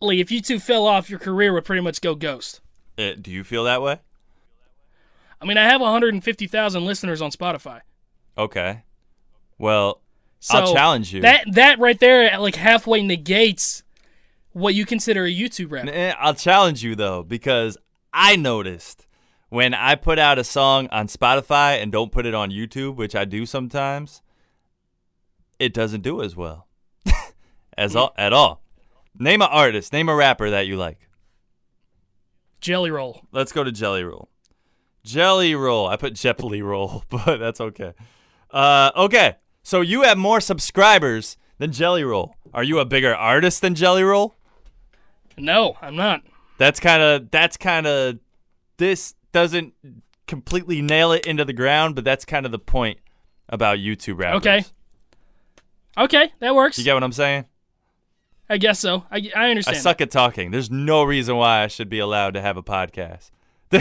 [0.00, 2.60] like if YouTube fell off, your career would pretty much go ghost.
[2.96, 3.98] Uh, do you feel that way?
[5.40, 7.80] I mean, I have 150,000 listeners on Spotify.
[8.36, 8.82] Okay.
[9.58, 10.00] Well,
[10.40, 11.22] So I'll challenge you.
[11.22, 13.82] That that right there, like halfway negates
[14.52, 16.16] what you consider a YouTube rapper.
[16.20, 17.76] I'll challenge you though because
[18.20, 19.06] I noticed
[19.48, 23.14] when I put out a song on Spotify and don't put it on YouTube, which
[23.14, 24.22] I do sometimes,
[25.60, 26.66] it doesn't do as well
[27.78, 28.60] as all, at all.
[29.16, 30.98] Name an artist, name a rapper that you like.
[32.60, 33.22] Jelly roll.
[33.30, 34.28] Let's go to Jelly Roll.
[35.04, 35.86] Jelly Roll.
[35.86, 37.92] I put Jeopardy Roll, but that's okay.
[38.50, 42.34] Uh, okay, so you have more subscribers than Jelly Roll.
[42.52, 44.34] Are you a bigger artist than Jelly Roll?
[45.36, 46.22] No, I'm not.
[46.58, 48.18] That's kind of that's kind of
[48.76, 49.74] this doesn't
[50.26, 52.98] completely nail it into the ground, but that's kind of the point
[53.48, 54.38] about YouTube rappers.
[54.38, 54.64] Okay.
[55.96, 56.78] Okay, that works.
[56.78, 57.46] You get what I'm saying?
[58.48, 59.04] I guess so.
[59.10, 59.76] I, I understand.
[59.76, 60.50] I suck at talking.
[60.50, 63.30] There's no reason why I should be allowed to have a podcast.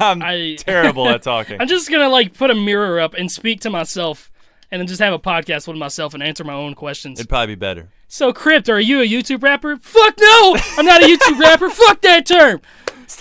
[0.00, 1.60] I'm I- terrible at talking.
[1.60, 4.30] I'm just gonna like put a mirror up and speak to myself,
[4.70, 7.20] and then just have a podcast with myself and answer my own questions.
[7.20, 7.88] It'd probably be better.
[8.08, 9.76] So, Crypt, are you a YouTube rapper?
[9.76, 10.56] Fuck no!
[10.78, 11.68] I'm not a YouTube rapper.
[11.70, 12.60] Fuck that term.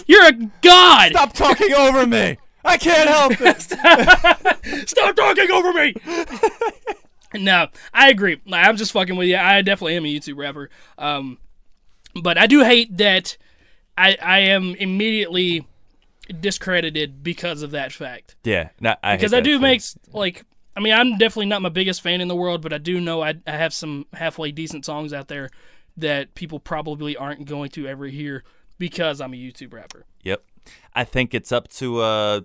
[0.07, 1.11] You're a god.
[1.11, 2.37] Stop talking over me.
[2.63, 3.61] I can't help it.
[4.89, 5.95] Stop talking over me.
[7.35, 8.41] no, I agree.
[8.45, 9.37] Like, I'm just fucking with you.
[9.37, 10.69] I definitely am a YouTube rapper.
[10.97, 11.37] Um,
[12.21, 13.37] but I do hate that
[13.97, 15.67] I I am immediately
[16.39, 18.35] discredited because of that fact.
[18.43, 19.61] Yeah, no, I Because I that do shit.
[19.61, 19.81] make
[20.13, 20.43] like
[20.75, 23.21] I mean I'm definitely not my biggest fan in the world, but I do know
[23.21, 25.49] I I have some halfway decent songs out there
[25.97, 28.43] that people probably aren't going to ever hear
[28.77, 30.05] because I'm a YouTube rapper.
[30.23, 30.43] Yep.
[30.93, 32.41] I think it's up to uh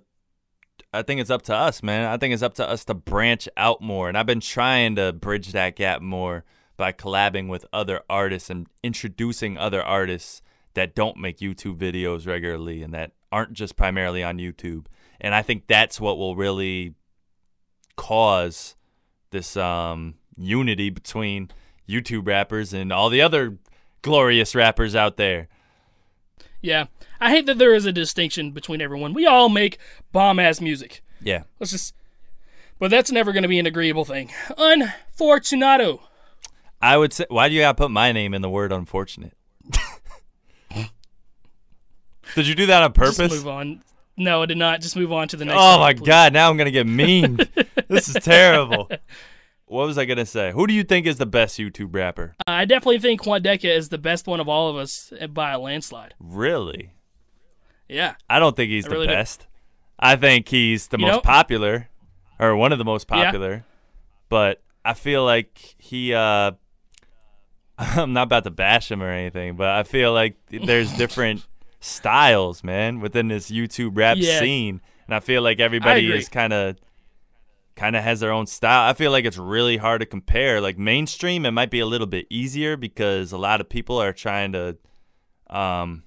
[0.93, 2.07] I think it's up to us, man.
[2.07, 4.09] I think it's up to us to branch out more.
[4.09, 6.45] And I've been trying to bridge that gap more
[6.77, 10.43] by collabing with other artists and introducing other artists
[10.75, 14.87] that don't make YouTube videos regularly and that aren't just primarily on YouTube.
[15.21, 16.95] And I think that's what will really
[18.01, 18.77] cause
[19.31, 21.51] this um unity between
[21.87, 23.59] YouTube rappers and all the other
[24.01, 25.49] glorious rappers out there.
[26.63, 26.87] Yeah.
[27.21, 29.13] I hate that there is a distinction between everyone.
[29.13, 29.79] We all make
[30.13, 31.03] bomb ass music.
[31.21, 31.43] Yeah.
[31.59, 31.95] Let's just
[32.79, 34.31] but that's never going to be an agreeable thing.
[34.57, 36.01] Unfortunato.
[36.81, 39.37] I would say, why do you gotta put my name in the word unfortunate?
[42.35, 43.33] did you do that on Just purpose?
[43.37, 43.83] move on.
[44.21, 44.81] No, I did not.
[44.83, 45.57] Just move on to the next.
[45.57, 46.07] Oh song, my please.
[46.07, 47.49] god, now I'm gonna get memed.
[47.89, 48.91] this is terrible.
[49.65, 50.53] What was I gonna say?
[50.53, 52.35] Who do you think is the best YouTube rapper?
[52.47, 56.15] I definitely think Quadeca is the best one of all of us by a landslide.
[56.21, 56.93] Really?
[57.89, 58.15] Yeah.
[58.29, 59.15] I don't think he's I the really do.
[59.15, 59.47] best.
[59.99, 61.89] I think he's the You most know- popular,
[62.39, 63.25] or one of the most popular.
[63.25, 63.31] Yeah.
[63.33, 63.65] popular.
[64.29, 66.13] But I feel like he.
[66.15, 66.53] uh
[67.79, 71.43] I'm not about to bash him or anything, but I feel like there's different
[71.81, 74.38] styles, man, within this YouTube rap Yeah.
[74.38, 76.77] scene, and I feel like everybody is kind of
[77.77, 78.90] kind of has their own style.
[78.90, 80.61] I feel like it's really hard to compare.
[80.61, 84.12] Like mainstream, it might be a little bit easier because a lot of people are
[84.12, 84.77] trying to
[85.49, 86.03] um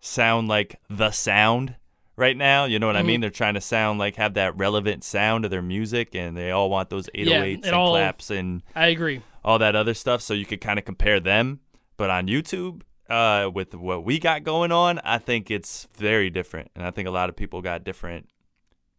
[0.00, 1.76] sound like the sound
[2.16, 2.64] right now.
[2.64, 3.06] You know what I Mhm.
[3.06, 3.20] mean?
[3.20, 6.70] They're trying to sound like have that relevant sound of their music, and they all
[6.70, 9.20] want those 808s it and all- claps and I agree.
[9.44, 10.22] all that other stuff.
[10.22, 11.60] So you could kind of compare them.
[11.96, 12.80] But on YouTube,
[13.12, 17.06] uh, with what we got going on, I think it's very different, and I think
[17.06, 18.28] a lot of people got different,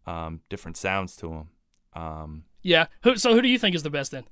[0.05, 1.49] um, different sounds to them.
[1.93, 2.85] Um, Yeah.
[3.03, 4.23] Who, so who do you think is the best then?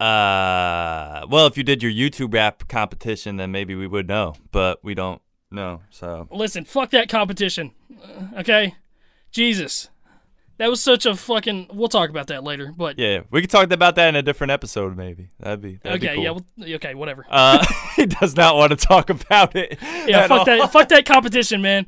[0.00, 4.82] uh, well, if you did your YouTube rap competition, then maybe we would know, but
[4.84, 5.80] we don't know.
[5.90, 7.72] So Listen, fuck that competition.
[8.02, 8.74] Uh, Okay?
[9.30, 9.88] Jesus.
[10.58, 11.68] That was such a fucking.
[11.72, 12.72] We'll talk about that later.
[12.76, 15.30] But yeah, we could talk about that in a different episode, maybe.
[15.40, 16.24] That'd be that'd be okay, cool.
[16.24, 17.26] yeah, well, okay, whatever.
[17.28, 17.64] Uh,
[17.96, 19.78] he does not want to talk about it.
[20.06, 20.44] Yeah, fuck all.
[20.44, 20.70] that.
[20.70, 21.86] Fuck that competition, man.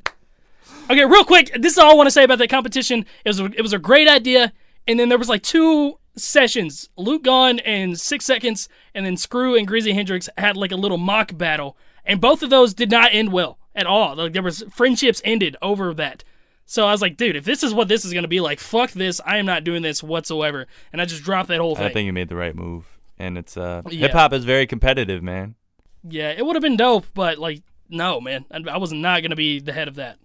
[0.90, 1.52] Okay, real quick.
[1.58, 3.04] This is all I want to say about that competition.
[3.24, 4.52] It was a, it was a great idea,
[4.88, 6.88] and then there was like two sessions.
[6.96, 10.96] Luke gone and six seconds, and then Screw and Greasy Hendrix had like a little
[10.96, 11.76] mock battle,
[12.06, 14.16] and both of those did not end well at all.
[14.16, 16.24] Like there was friendships ended over that.
[16.68, 18.90] So I was like, dude, if this is what this is gonna be like, fuck
[18.90, 19.20] this.
[19.24, 20.66] I am not doing this whatsoever.
[20.92, 21.86] And I just dropped that whole thing.
[21.86, 22.98] I think you made the right move.
[23.18, 24.00] And it's uh, Yeah.
[24.08, 25.54] hip hop is very competitive, man.
[26.08, 29.36] yeah, it would have been dope, but like, no, man, I, I was not gonna
[29.36, 30.18] be the head of that.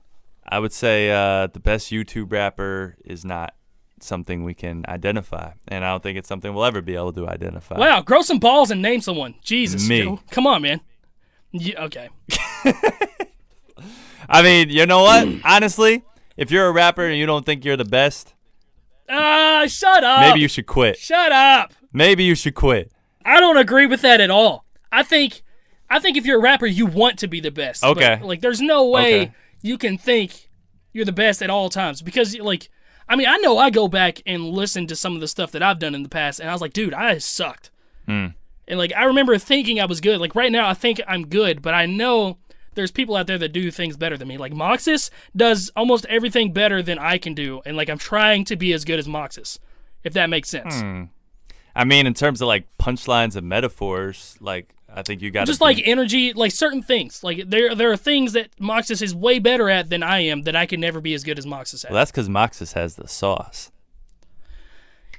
[0.47, 3.53] I would say uh, the best YouTube rapper is not
[3.99, 7.27] something we can identify, and I don't think it's something we'll ever be able to
[7.29, 7.77] identify.
[7.77, 9.35] Wow, grow some balls and name someone.
[9.43, 10.01] Jesus, Me.
[10.01, 10.19] Joe.
[10.31, 10.81] come on, man.
[11.51, 12.09] Yeah, okay.
[14.29, 15.27] I mean, you know what?
[15.45, 16.03] Honestly,
[16.41, 18.33] if you're a rapper and you don't think you're the best,
[19.09, 20.21] Ah, shut up.
[20.21, 20.97] maybe you should quit.
[20.97, 21.73] shut up.
[21.93, 22.91] Maybe you should quit.
[23.25, 24.65] I don't agree with that at all.
[24.91, 25.43] I think
[25.89, 27.81] I think if you're a rapper, you want to be the best.
[27.81, 28.19] But, Okay.
[28.23, 29.31] like there's no way Okay.
[29.61, 30.49] you can think
[30.93, 32.69] you're the best at all times because like
[33.09, 35.61] I mean, I know I go back and listen to some of the stuff that
[35.61, 37.69] I've done in the past and I was like, dude, I sucked.
[38.05, 38.27] Hmm.
[38.67, 40.19] And like I remember thinking I was good.
[40.21, 42.37] Like right now I think I'm good, but I know
[42.75, 44.37] there's people out there that do things better than me.
[44.37, 48.55] Like Moxis does almost everything better than I can do and like I'm trying to
[48.55, 49.59] be as good as Moxis.
[50.03, 50.81] If that makes sense.
[50.81, 51.03] Hmm.
[51.75, 55.61] I mean, in terms of like punchlines and metaphors, like I think you got just
[55.61, 57.23] like energy, like certain things.
[57.23, 60.55] Like there, there are things that Moxis is way better at than I am that
[60.55, 61.91] I can never be as good as Moxis at.
[61.91, 63.71] Well, that's because Moxis has the sauce.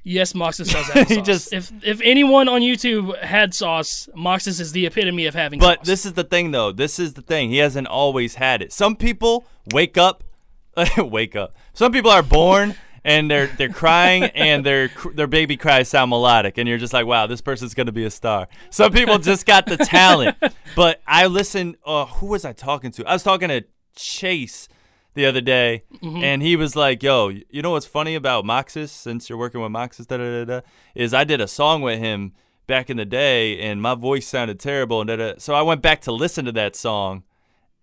[0.02, 1.26] Yes, Moxis does have He sauce.
[1.26, 5.78] just- if if anyone on YouTube had sauce, Moxis is the epitome of having But
[5.80, 5.86] sauce.
[5.86, 6.72] this is the thing, though.
[6.72, 7.50] This is the thing.
[7.50, 8.72] He hasn't always had it.
[8.72, 10.24] Some people wake up,
[10.98, 11.54] wake up.
[11.74, 16.56] Some people are born and they're they're crying and their their baby cries sound melodic,
[16.56, 18.46] and you're just like, wow, this person's gonna be a star.
[18.70, 20.36] Some people just got the talent.
[20.74, 21.76] But I listened.
[21.84, 23.04] Uh, who was I talking to?
[23.06, 23.62] I was talking to
[23.94, 24.68] Chase
[25.14, 28.90] the other day, and he was like, "Yo, you know what's funny about Moxis?
[28.92, 30.60] Since you're working with Moxis, da da da da,
[30.94, 32.32] is I did a song with him
[32.66, 35.34] back in the day, and my voice sounded terrible, and da da.
[35.38, 37.24] So I went back to listen to that song,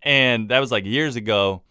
[0.01, 1.63] and that was like years ago.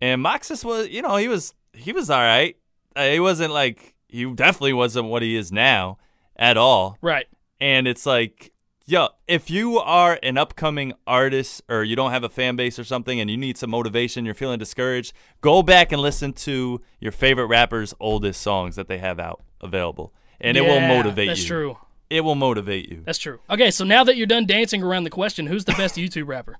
[0.00, 2.56] And Moxis was, you know, he was he was all right.
[2.96, 5.98] Uh, he wasn't like he definitely wasn't what he is now
[6.36, 6.98] at all.
[7.00, 7.26] right.
[7.60, 8.52] And it's like,
[8.92, 12.84] yo, if you are an upcoming artist or you don't have a fan base or
[12.84, 17.10] something and you need some motivation, you're feeling discouraged, go back and listen to your
[17.10, 20.12] favorite rapper's oldest songs that they have out available.
[20.42, 21.44] And it will motivate That's you.
[21.44, 21.78] That's true.
[22.10, 23.02] It will motivate you.
[23.06, 23.38] That's true.
[23.48, 26.58] Okay, so now that you're done dancing around the question, who's the best YouTube rapper?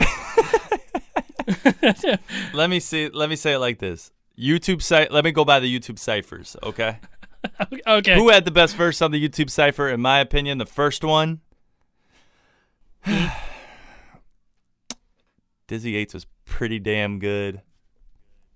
[2.54, 4.12] Let me see let me say it like this.
[4.38, 6.98] YouTube site let me go by the YouTube ciphers, okay?
[7.86, 8.16] Okay.
[8.16, 9.88] Who had the best verse on the YouTube cipher?
[9.88, 11.40] In my opinion, the first one.
[15.66, 17.62] Dizzy Eight was pretty damn good.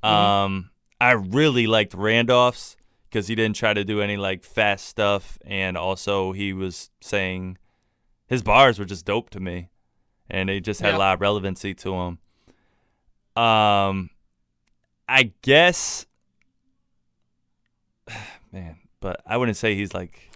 [0.03, 2.77] Um, I really liked Randolph's
[3.09, 7.59] because he didn't try to do any like fast stuff, and also he was saying
[8.27, 9.69] his bars were just dope to me,
[10.31, 10.97] and they just had Yeah.
[10.97, 12.19] a lot of relevancy to them.
[13.43, 14.11] Um,
[15.09, 16.07] I guess
[18.53, 20.31] man, but I wouldn't say he's like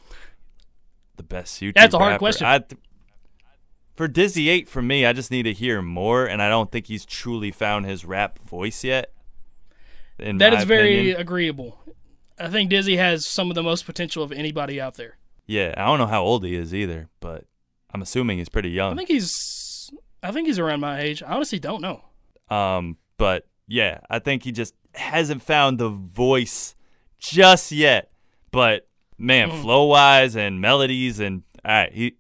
[1.17, 1.75] the best YouTube.
[1.75, 2.19] That's a hard rapper.
[2.21, 2.47] question.
[2.47, 2.81] I th-
[3.97, 6.87] for Dizzy Eight, for me, I just need to hear more, and I don't think
[6.87, 9.13] he's truly found his rap voice yet.
[10.19, 11.17] That is very opinion.
[11.21, 11.79] agreeable.
[12.39, 15.17] I think Dizzy has some of the most potential of anybody out there.
[15.47, 15.75] yeah.
[15.77, 17.45] I don't know how old he is either, but
[17.93, 18.93] I'm assuming he's pretty young.
[18.93, 19.91] I think he's
[20.23, 21.23] I think he's around my age.
[21.23, 22.03] I honestly don't know.
[22.51, 26.75] Um, but yeah, I think he just hasn't found the voice
[27.19, 28.11] just yet.
[28.51, 28.87] But
[29.19, 29.63] man, Mm.
[29.63, 32.17] flow wise and melodies and all right, he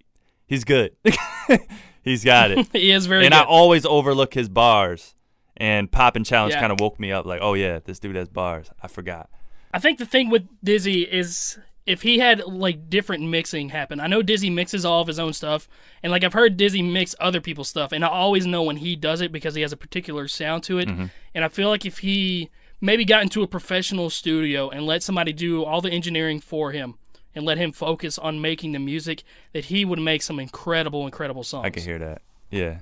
[0.46, 0.96] he's good.
[2.02, 2.68] he's got it.
[2.72, 3.40] he is very and good.
[3.40, 5.14] I always overlook his bars.
[5.58, 6.60] And Pop and Challenge Yeah.
[6.60, 8.70] kind of woke me up like, oh yeah, this dude has bars.
[8.82, 9.30] I forgot.
[9.72, 14.00] I think the thing with Dizzy is if he had like different mixing happen.
[14.00, 15.68] I know Dizzy mixes all of his own stuff,
[16.02, 18.96] and like I've heard Dizzy mix other people's stuff, and I always know when he
[18.96, 20.88] does it because he has a particular sound to it.
[20.88, 21.06] Mm-hmm.
[21.34, 25.32] And I feel like if he maybe got into a professional studio and let somebody
[25.32, 26.94] do all the engineering for him
[27.36, 29.22] and let him focus on making the music,
[29.52, 31.66] that he would make some incredible, incredible songs.
[31.66, 32.22] I can hear that.
[32.50, 32.78] Yeah,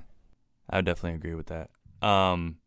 [0.69, 1.69] I would definitely agree with that.
[2.01, 2.57] Um,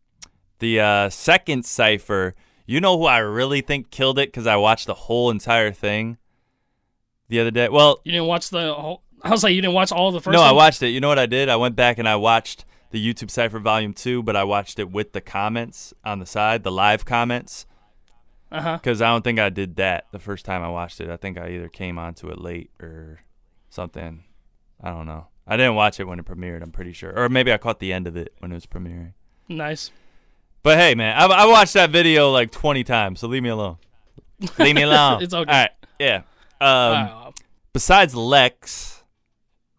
[0.60, 2.34] the uh, second cipher,
[2.66, 6.18] you know who I really think killed it because I watched the whole entire thing
[7.28, 7.68] the other day.
[7.68, 9.02] Well, You didn't watch the whole.
[9.22, 10.32] I was like, you didn't watch all the first.
[10.32, 10.88] no, I watched it.
[10.90, 11.48] You know what I did?
[11.48, 14.90] I went back and I watched the YouTube cipher volume two, but I watched it
[14.90, 17.66] with the comments on the side, the live comments,
[18.50, 18.76] Uh huh.
[18.78, 21.10] because I don't think I did that the first time I watched it.
[21.10, 23.20] I think I either came onto it late or
[23.68, 24.24] something.
[24.82, 25.26] I don't know.
[25.46, 26.62] I didn't watch it when it premiered.
[26.62, 29.12] I'm pretty sure, or maybe I caught the end of it when it was premiering.
[29.48, 29.90] Nice.
[30.62, 33.76] But hey, man, I, I watched that video like 20 times, so leave me alone.
[34.58, 35.22] Leave me alone.
[35.22, 35.50] It's okay.
[35.50, 35.70] All right.
[35.98, 36.16] Yeah.
[36.60, 37.30] Um, Uh,
[37.72, 39.02] besides Lex,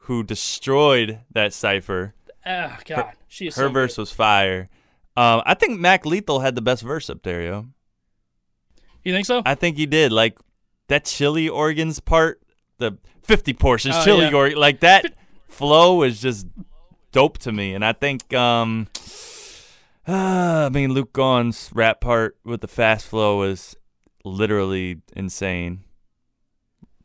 [0.03, 2.13] who destroyed that cipher,
[2.45, 4.01] Oh God, she is Her so verse good.
[4.03, 4.69] was fire.
[5.15, 7.67] Um, I think Mac Lethal had the best verse up there, yo.
[9.03, 9.41] You think so?
[9.45, 10.11] I think he did.
[10.11, 10.37] Like
[10.87, 12.41] that chili organs part,
[12.77, 14.57] the 50 portions Oh, chili yeah.
[14.57, 15.13] like that
[15.47, 16.47] flow was just
[17.11, 17.73] dope to me.
[17.73, 18.87] And I think, um,
[20.07, 20.11] uh,
[20.65, 23.75] I mean, Luke Gaughan's rap part with the fast flow was
[24.23, 25.83] literally insane.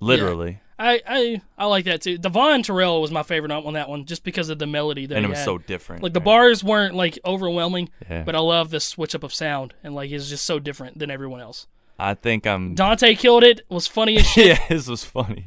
[0.00, 0.60] Literally.
[0.76, 2.18] I, I I like that too.
[2.18, 5.24] Devvon Terrell was my favorite on that one, just because of the melody that and
[5.24, 5.44] it was had.
[5.44, 6.02] so different.
[6.02, 6.24] like the right?
[6.24, 8.24] bars weren't like overwhelming, Yeah.
[8.24, 11.12] but I love the switch up of sound and like it's just so different than
[11.12, 11.68] everyone else.
[11.98, 12.74] I think I'm.
[12.74, 13.62] Dante killed it.
[13.68, 14.46] Was funny as shit.
[14.58, 15.46] yeah, this was funny.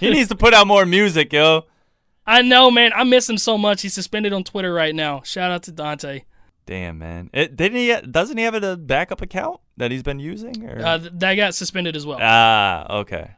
[0.00, 1.64] he needs to put out more music, yo.
[2.26, 2.92] I know, man.
[2.94, 3.82] I miss him so much.
[3.82, 5.22] He's suspended on Twitter right now.
[5.22, 6.24] Shout out to Dante.
[6.66, 7.30] Damn, man.
[7.32, 8.10] It, didn't he?
[8.10, 10.68] Doesn't he have a backup account that he's been using?
[10.68, 10.84] Or?
[10.84, 12.18] Uh, th- that got suspended as well.
[12.20, 13.30] ah, okay.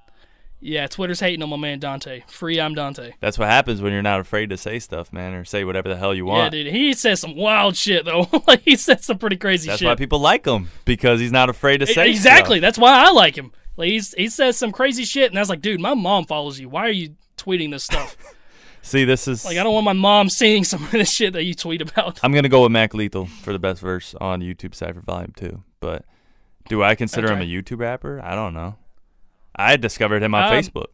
[0.61, 2.24] Yeah, Twitter's hating on my man Dante.
[2.26, 3.12] Free, I'm Dante.
[3.20, 5.96] That's what happens when you're not afraid to say stuff, man, or say whatever the
[5.96, 6.52] hell you want.
[6.52, 6.72] Yeah, dude.
[6.72, 8.26] He says some wild shit though.
[8.46, 9.72] like he says some pretty crazy shit.
[9.72, 9.88] That's shit.
[9.88, 12.59] why people like him because he's not afraid to say exactly.
[12.59, 12.62] stuff.
[12.62, 13.52] That's why I like him.
[13.76, 16.59] Like he's he says some crazy shit, and I was like, dude, my mom follows
[16.59, 16.68] you.
[16.68, 18.16] Why are you tweeting this stuff?
[18.82, 19.44] See, this is.
[19.44, 22.18] like I don't want my mom seeing some of this shit that you tweet about.
[22.24, 25.62] I'm gonna go with Mac Lethal for the best verse on YouTube Cipher Volume Two.
[25.78, 26.04] But
[26.68, 28.20] do I consider him a YouTube rapper?
[28.20, 28.76] I don't know.
[29.59, 30.86] I discovered him on Um, Facebook.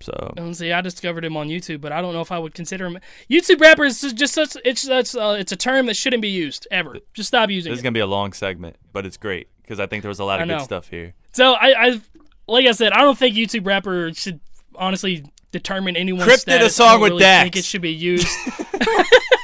[0.00, 2.84] So see, I discovered him on YouTube, but I don't know if I would consider
[2.86, 2.98] him
[3.30, 3.84] YouTube rapper.
[3.84, 6.98] Is just such it's that's uh, it's a term that shouldn't be used ever.
[7.14, 7.72] Just stop using it.
[7.72, 10.18] this is gonna be a long segment, but it's great because I think there was
[10.18, 11.14] a lot of good stuff here.
[11.32, 12.00] So I, I
[12.46, 14.40] like I said, I don't think YouTube rapper should
[14.74, 17.42] honestly determine anyone's Crypt did a song I don't with really Dax.
[17.44, 18.28] Think it should be used.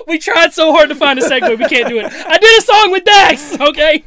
[0.06, 2.06] we tried so hard to find a segue, we can't do it.
[2.06, 3.60] I did a song with Dax.
[3.60, 4.04] Okay.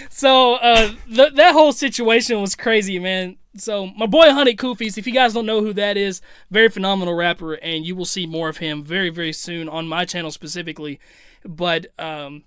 [0.10, 3.36] so uh, th- that whole situation was crazy, man.
[3.56, 6.20] So my boy Honey Koofies, if you guys don't know who that is,
[6.50, 10.04] very phenomenal rapper, and you will see more of him very, very soon on my
[10.04, 11.00] channel specifically.
[11.44, 12.44] But um,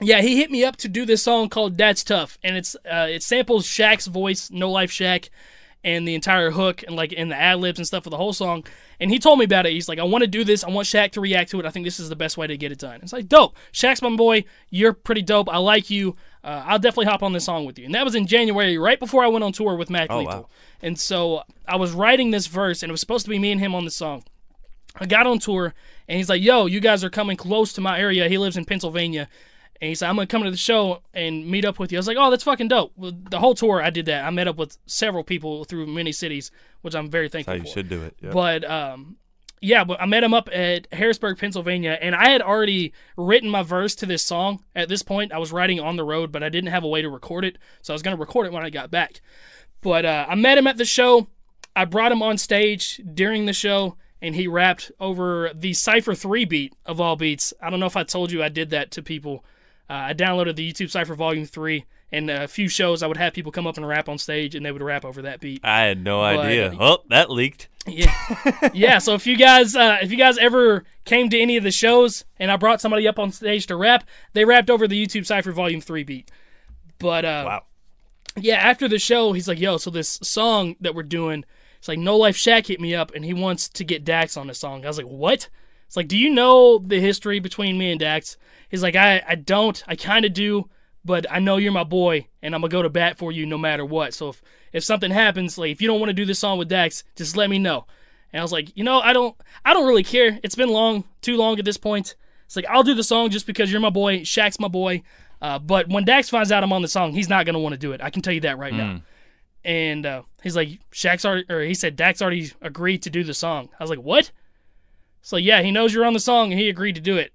[0.00, 3.08] yeah, he hit me up to do this song called "That's Tough," and it's uh,
[3.10, 5.28] it samples Shaq's voice, No Life Shaq,
[5.84, 8.32] and the entire hook and like in the ad libs and stuff for the whole
[8.32, 8.64] song.
[9.00, 9.72] And he told me about it.
[9.72, 10.64] He's like, "I want to do this.
[10.64, 11.66] I want Shaq to react to it.
[11.66, 13.56] I think this is the best way to get it done." It's like dope.
[13.72, 14.44] Shaq's my boy.
[14.70, 15.48] You're pretty dope.
[15.48, 16.16] I like you.
[16.42, 17.84] Uh, I'll definitely hop on this song with you.
[17.84, 20.32] And that was in January, right before I went on tour with Mac Oh, Lethal.
[20.42, 20.48] wow.
[20.82, 23.60] And so I was writing this verse, and it was supposed to be me and
[23.60, 24.24] him on the song.
[25.00, 25.74] I got on tour,
[26.08, 28.64] and he's like, "Yo, you guys are coming close to my area." He lives in
[28.64, 29.28] Pennsylvania,
[29.80, 32.00] and he said, "I'm gonna come to the show and meet up with you." I
[32.00, 34.24] was like, "Oh, that's fucking dope." Well, the whole tour, I did that.
[34.24, 36.50] I met up with several people through many cities,
[36.82, 37.78] which I'm very thankful That's how you for.
[37.78, 38.16] should do it.
[38.20, 38.32] Yep.
[38.32, 39.16] But um,
[39.60, 43.62] yeah, but I met him up at Harrisburg, Pennsylvania, and I had already written my
[43.62, 44.64] verse to this song.
[44.74, 47.02] At this point, I was writing on the road, but I didn't have a way
[47.02, 49.20] to record it, so I was gonna record it when I got back.
[49.80, 51.28] But uh, I met him at the show.
[51.76, 56.44] I brought him on stage during the show, and he rapped over the Cypher 3
[56.44, 57.52] beat of all beats.
[57.62, 59.44] I don't know if I told you I did that to people.
[59.90, 63.32] Uh, I downloaded the YouTube Cypher Volume 3, and a few shows I would have
[63.32, 65.60] people come up and rap on stage, and they would rap over that beat.
[65.64, 66.74] I had no But- idea.
[66.78, 67.68] Oh, that leaked.
[67.86, 68.14] Yeah,
[68.74, 68.98] yeah.
[68.98, 72.26] So if you guys, uh, if you guys ever came to any of the shows
[72.38, 75.52] and I brought somebody up on stage to rap, they rapped over the YouTube Cipher
[75.52, 76.30] Volume Three beat.
[76.98, 77.62] But uh, Wow.
[78.36, 81.46] yeah, after the show, he's like, "Yo, so this song that we're doing,
[81.78, 84.48] it's like No Life Shaq hit me up and he wants to get Dax on
[84.48, 85.48] the song." I was like, "What?"
[85.88, 88.36] It's like, "Do you know the history between me and Dax?"
[88.68, 89.82] He's like, "I I don't.
[89.88, 90.68] I kind of do."
[91.04, 93.58] But I know you're my boy, and I'm gonna go to bat for you no
[93.58, 94.14] matter what.
[94.14, 96.68] So if if something happens, like if you don't want to do this song with
[96.68, 97.86] Dax, just let me know.
[98.32, 99.34] And I was like, you know, I don't,
[99.64, 100.38] I don't really care.
[100.42, 102.14] It's been long, too long at this point.
[102.44, 104.20] It's like I'll do the song just because you're my boy.
[104.20, 105.02] Shaq's my boy.
[105.40, 107.78] Uh, but when Dax finds out I'm on the song, he's not gonna want to
[107.78, 108.02] do it.
[108.02, 109.00] I can tell you that right now.
[109.64, 113.34] And uh, he's like, Shaq's already, or he said Dax already agreed to do the
[113.34, 113.68] song.
[113.78, 114.30] I was like, what?
[115.22, 117.32] So yeah, he knows you're on the song and he agreed to do it.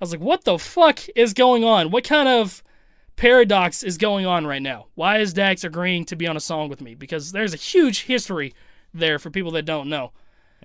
[0.00, 1.90] I was like, what the fuck is going on?
[1.90, 2.62] What kind of
[3.16, 4.86] paradox is going on right now?
[4.94, 6.94] Why is Dax agreeing to be on a song with me?
[6.94, 8.54] Because there's a huge history
[8.94, 10.12] there for people that don't know.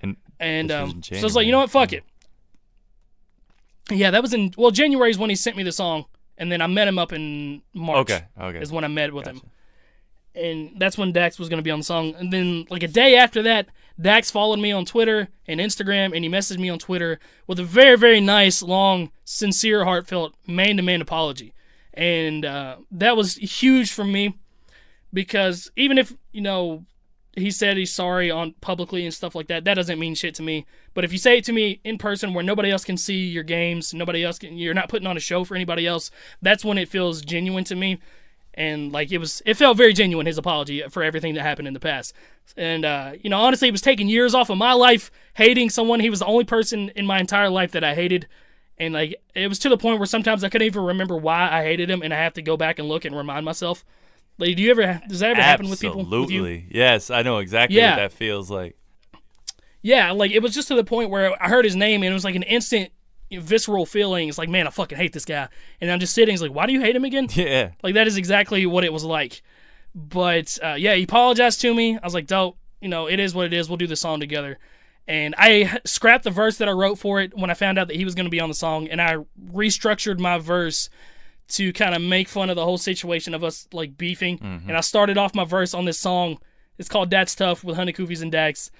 [0.02, 1.70] And And um, so it's like, you know what?
[1.70, 2.04] Fuck it.
[3.92, 6.06] Yeah, that was in well, January is when he sent me the song,
[6.38, 8.00] and then I met him up in March.
[8.00, 8.60] okay, okay.
[8.60, 9.42] is when I met with him,
[10.34, 12.16] and that's when Dax was gonna be on the song.
[12.16, 13.68] And then like a day after that,
[14.00, 17.64] Dax followed me on Twitter and Instagram, and he messaged me on Twitter with a
[17.64, 21.54] very very nice, long, sincere, heartfelt man to man apology,
[21.94, 24.38] and uh, that was huge for me
[25.14, 26.86] because even if you know
[27.36, 29.66] he said he's sorry on publicly and stuff like that.
[29.66, 30.66] That doesn't mean shit to me.
[30.94, 33.44] But if you say it to me in person where nobody else can see your
[33.44, 36.78] games, nobody else can, you're not putting on a show for anybody else, that's when
[36.78, 38.00] it feels genuine to me.
[38.56, 41.74] And like it was, it felt very genuine his apology for everything that happened in
[41.74, 42.14] the past.
[42.58, 46.00] And uh, you know, honestly, it was taking years off of my life hating someone.
[46.00, 48.28] He was the only person in my entire life that I hated,
[48.78, 51.64] and like it was to the point where sometimes I couldn't even remember why I
[51.64, 53.84] hated him, and I have to go back and look and remind myself.
[54.38, 56.02] Like, do you ever does that ever happen with people?
[56.02, 56.08] you?
[56.08, 56.68] Absolutely.
[56.70, 57.92] Yes, I know exactly Yeah.
[57.92, 58.76] what that feels like.
[59.82, 62.14] Yeah, like it was just to the point where I heard his name and it
[62.14, 62.92] was like an instant
[63.32, 64.30] visceral feeling.
[64.30, 65.48] It's like, man, I fucking hate this guy.
[65.82, 67.28] And I'm just sitting, it's like, why do you hate him again?
[67.36, 67.72] Yeah.
[67.84, 69.42] Like that is exactly what it was like.
[69.94, 71.98] But uh, yeah, he apologized to me.
[71.98, 72.58] I was like, dope.
[72.82, 73.70] You know, it is what it is.
[73.70, 74.60] We'll do the song together.
[75.08, 77.96] And I scrapped the verse that I wrote for it when I found out that
[77.96, 79.18] he was going to be on the song, and I
[79.52, 80.90] restructured my verse
[81.50, 84.40] to kind of make fun of the whole situation of us like beefing.
[84.68, 86.40] And I started off my verse on this song.
[86.80, 88.72] It's called "That's Tough" with Honey Koofies and Dax.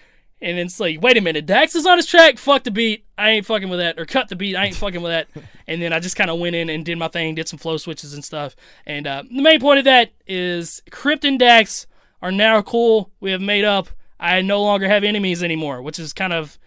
[0.42, 2.38] And it's like, wait a minute, Dax is on his track.
[2.38, 3.06] Fuck the beat.
[3.18, 3.98] I ain't fucking with that.
[3.98, 4.56] Or cut the beat.
[4.56, 5.28] I ain't fucking with that.
[5.68, 7.78] And then I just kind of went in and did my thing, did some flow
[7.78, 8.56] switches and stuff.
[8.86, 11.88] And uh, the main point of that is Crypt and Dax
[12.22, 13.10] are now cool.
[13.20, 13.88] We have made up.
[14.20, 16.60] I no longer have enemies anymore, which is kind of,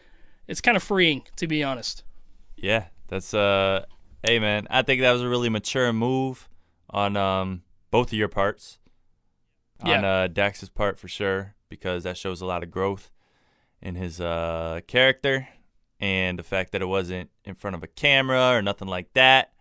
[0.49, 2.03] it's kind of freeing to be honest.
[2.57, 3.85] Yeah, that's uh
[4.25, 6.49] hey man, I think that was a really mature move
[6.91, 7.62] on um
[7.93, 8.79] both of your parts.
[9.81, 10.11] On Yeah.
[10.11, 13.12] uh Dax's part for sure because that shows a lot of growth
[13.81, 15.49] in his uh character
[16.01, 19.53] and the fact that it wasn't in front of a camera or nothing like that.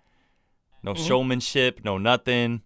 [0.84, 1.08] No Mhm.
[1.08, 2.62] showmanship, no nothing.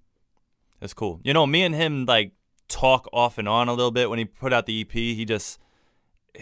[0.79, 1.19] That's cool.
[1.23, 2.33] You know, me and him like
[2.67, 4.91] talk off and on a little bit when he put out the EP.
[4.91, 5.59] He just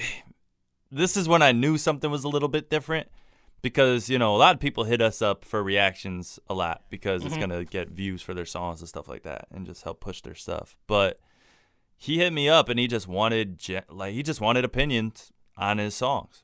[0.92, 3.10] this is when I knew something was a little bit different
[3.62, 7.24] because you know a lot of people hit us up for reactions a lot because
[7.26, 7.40] it's Mhm.
[7.42, 10.36] gonna get views for their songs and stuff like that and just help push their
[10.36, 10.78] stuff.
[10.88, 11.20] But
[12.02, 15.94] he hit me up and he just wanted like he just wanted opinions on his
[15.94, 16.44] songs.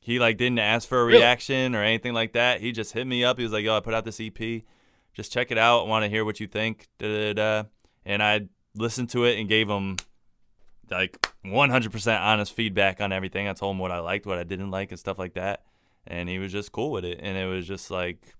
[0.00, 1.18] He like didn't ask for a Really?
[1.20, 2.60] reaction or anything like that.
[2.60, 3.38] He just hit me up.
[3.38, 4.62] He was like, "Yo, I put out this EP.
[5.14, 5.84] Just check it out.
[5.84, 7.68] I want to hear what you think." Da, da, da.
[8.04, 9.96] And I listened to it and gave him
[10.90, 13.48] like 100% honest feedback on everything.
[13.48, 15.64] I told him what I liked, what I didn't like, and stuff like that.
[16.06, 17.18] And he was just cool with it.
[17.22, 18.34] And it was just like,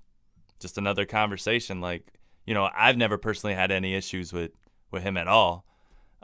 [0.60, 1.80] just another conversation.
[1.80, 2.12] Like,
[2.46, 4.52] you know, I've never personally had any issues with
[4.92, 5.64] with him at all.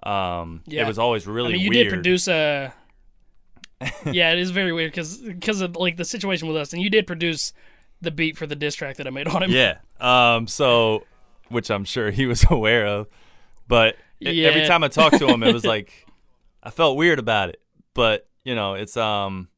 [0.03, 0.83] Um, Yeah.
[0.83, 1.85] it was always really I mean, you weird.
[1.89, 2.73] did produce a.
[4.11, 6.89] yeah, it is very weird because because of like the situation with us, and you
[6.91, 7.53] did produce
[8.01, 9.51] the beat for the diss track that I made on him.
[9.51, 9.79] yeah.
[10.01, 10.47] Um.
[10.47, 11.05] So,
[11.49, 13.09] which I'm sure he was aware of,
[13.69, 16.07] but e- every time I talked to him, it was like
[16.63, 17.61] I felt weird about it.
[17.95, 19.49] But you know, it's um.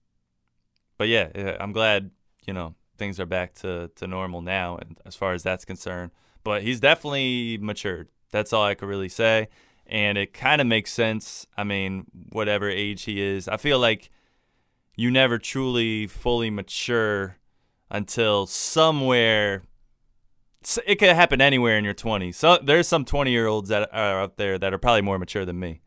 [0.96, 2.10] But yeah, yeah, I'm glad
[2.46, 6.12] you know things are back to to normal now, and as far as that's concerned.
[6.44, 8.08] But he's definitely matured.
[8.30, 9.48] That's all I could really say.
[9.86, 11.46] And it kind of makes sense.
[11.56, 14.08] I mean, whatever age he is, I feel like
[14.96, 17.36] you never truly fully mature
[17.90, 19.62] until somewhere
[20.86, 22.34] it could happen anywhere in your 20s.
[22.36, 25.44] So there's some 20 year olds that are out there that are probably more mature
[25.44, 25.80] than me.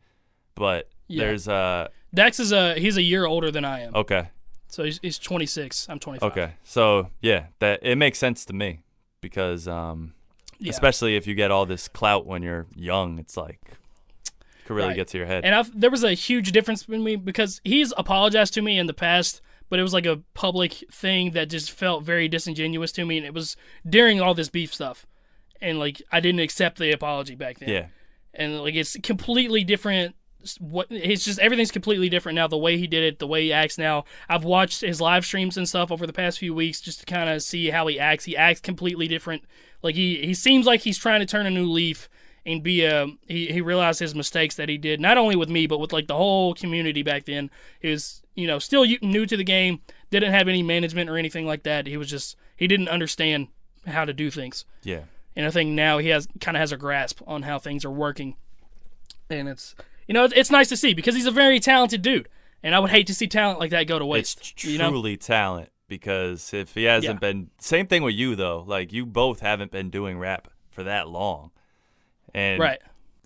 [0.54, 1.24] But Yeah.
[1.24, 4.30] there's uh Dax is a he's a year older than I am, okay.
[4.68, 5.88] so he's, he's 26.
[5.90, 6.30] I'm 25.
[6.32, 6.52] Okay.
[6.64, 8.80] So yeah, that it makes sense to me
[9.20, 10.14] because um
[10.60, 10.70] Yeah.
[10.70, 13.60] especially if you get all this clout when you're young, it's like
[14.68, 14.96] could really Right.
[14.96, 15.44] get to your head.
[15.44, 18.86] And I've, there was a huge difference between me because he's apologized to me in
[18.86, 23.04] the past, but it was like a public thing that just felt very disingenuous to
[23.04, 23.56] me, and it was
[23.88, 25.06] during all this beef stuff,
[25.60, 27.68] and like I didn't accept the apology back then.
[27.68, 27.86] yeah.
[28.32, 30.14] and like it's completely different
[30.60, 33.52] what it's just everything's completely different now the way he did it the way he
[33.52, 37.00] acts now i've watched his live streams and stuff over the past few weeks just
[37.00, 39.42] to kind of see how he acts he acts completely different
[39.82, 42.08] like he he seems like he's trying to turn a new leaf
[42.46, 45.66] and be a he, he realized his mistakes that he did not only with me
[45.66, 49.36] but with like the whole community back then he was you know still new to
[49.36, 49.80] the game
[50.10, 53.48] didn't have any management or anything like that he was just he didn't understand
[53.86, 55.02] how to do things Yeah.
[55.36, 57.90] and I think now he has kind of has a grasp on how things are
[57.90, 58.36] working,
[59.30, 59.74] and it's
[60.06, 62.28] you know it's, nice to see because he's a very talented dude,
[62.62, 64.52] and I would hate to see talent like that go to waste.
[64.54, 67.18] It's you know, truly talent because if he hasn't Yeah.
[67.18, 71.08] been same thing with you though, like you both haven't been doing rap for that
[71.08, 71.50] long.
[72.34, 72.80] And right?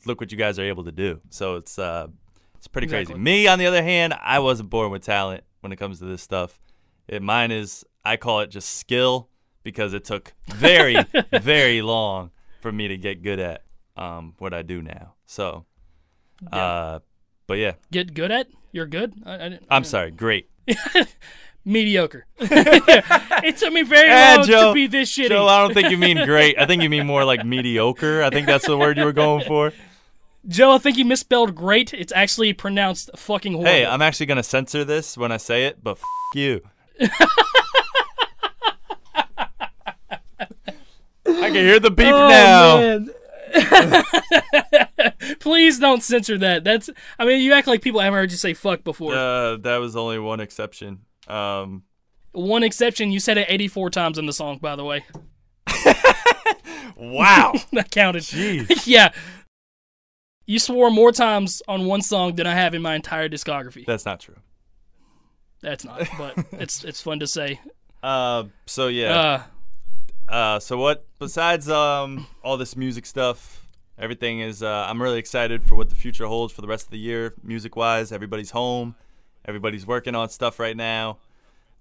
[0.06, 1.20] look what you guys are able to do.
[1.30, 2.08] So it's uh
[2.56, 3.14] it's pretty Exactly.
[3.14, 3.22] crazy.
[3.22, 6.22] Me on the other hand, I wasn't born with talent when it comes to this
[6.22, 6.60] stuff.
[7.08, 9.28] It mine is I call it just skill
[9.62, 12.30] because it took very very long
[12.60, 13.64] for me to get good at
[13.96, 15.14] um what I do now.
[15.26, 15.66] So
[16.50, 17.00] uh
[17.46, 19.12] but yeah, Get good at you're good.
[19.26, 20.48] I, I didn't, I'm sorry, great.
[21.64, 22.26] mediocre.
[22.38, 25.28] it took me very Ah, long Joe- to be this shitty.
[25.28, 26.58] Joe, I don't think you mean great.
[26.58, 28.22] I think you mean more like mediocre.
[28.22, 29.72] I think that's the word you were going for.
[30.48, 31.94] Joe, I think you misspelled great.
[31.94, 33.70] It's actually pronounced fucking horrible.
[33.70, 36.02] Hey, I'm actually gonna censor this when I say it, but f-
[36.34, 36.62] you.
[41.24, 42.76] I can hear the beep oh, now.
[42.76, 43.10] man.
[45.40, 46.64] Please don't censor that.
[46.64, 46.90] That's.
[47.18, 49.14] I mean, you act like people haven't heard you say fuck before.
[49.14, 51.00] Uh, that was only one exception.
[51.32, 51.84] Um,
[52.32, 55.04] One exception, you said it 84 times in the song, by the way.
[56.96, 57.52] wow.
[57.72, 58.22] That counted.
[58.22, 58.82] Jeez.
[58.86, 59.12] yeah.
[60.46, 63.86] You swore more times on one song than I have in my entire discography.
[63.86, 64.36] That's not true.
[65.62, 67.60] That's not, but it's it's fun to say.
[68.02, 69.14] Uh, so yeah.
[69.14, 69.42] Uh,
[70.28, 71.06] Uh, so what?
[71.20, 74.62] Besides um all this music stuff, everything is.
[74.62, 77.32] Uh, I'm really excited for what the future holds for the rest of the year,
[77.44, 78.10] music wise.
[78.10, 78.96] Everybody's home,
[79.44, 81.18] everybody's working on stuff right now.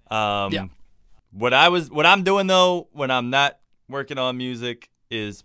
[0.09, 0.66] Um, Yeah.
[1.32, 3.57] What I was, what I'm doing though, when I'm not
[3.88, 5.43] working on music, is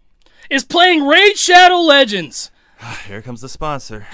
[0.50, 2.50] is playing Raid Shadow Legends.
[3.06, 4.06] here comes the sponsor.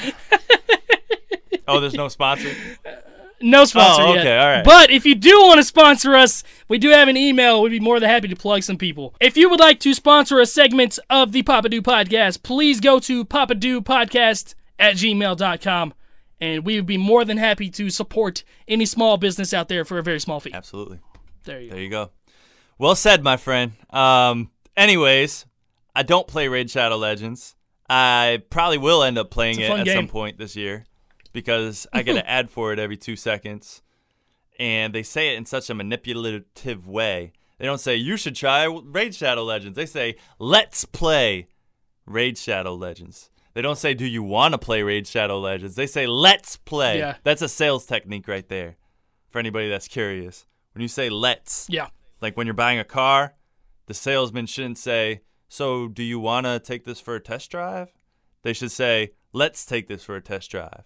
[1.68, 2.50] oh, there's no sponsor.
[3.40, 4.20] No sponsor Oh, yet.
[4.20, 4.64] okay, all right.
[4.64, 7.60] But if you do want to sponsor us, we do have an email.
[7.62, 9.14] We'd be more than happy to plug some people.
[9.20, 13.00] If you would like to sponsor a segment of the Papa Do podcast, please go
[13.00, 15.94] to papadopodcast at gmail.com.
[16.42, 19.98] And we would be more than happy to support any small business out there for
[19.98, 20.50] a very small fee.
[20.52, 20.98] Absolutely.
[21.44, 21.76] There you go.
[21.76, 22.10] You go.
[22.78, 23.74] Well said, my friend.
[23.90, 25.46] Um, anyways,
[25.94, 27.54] I don't play Raid Shadow Legends.
[27.88, 29.94] I probably will end up playing it at game.
[29.94, 30.84] some point this year
[31.32, 33.80] because I get an ad for it every two seconds.
[34.58, 37.34] And they say it in such a manipulative way.
[37.58, 39.76] They don't say, you should try Raid Shadow Legends.
[39.76, 41.46] They say, let's play
[42.04, 43.30] Raid Shadow Legends.
[43.54, 45.74] They don't say, do you want to play Raid Shadow Legends?
[45.74, 46.98] They say, let's play.
[46.98, 47.16] Yeah.
[47.22, 48.76] That's a sales technique right there
[49.28, 50.46] for anybody that's curious.
[50.74, 51.88] When you say let's, Yeah.
[52.20, 53.34] like when you're buying a car,
[53.86, 57.92] the salesman shouldn't say, "So, do you want to take this for a test drive?"
[58.42, 60.84] They should say, "Let's take this for a test drive."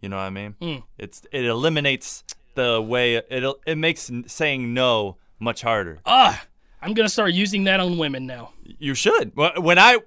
[0.00, 0.54] You know what I mean?
[0.60, 0.82] Mm.
[0.98, 2.22] It's it eliminates
[2.54, 5.98] the way it it makes saying no much harder.
[6.06, 6.44] Ah,
[6.82, 8.52] I'm going to start using that on women now.
[8.62, 9.32] You should.
[9.36, 9.98] Wh- When I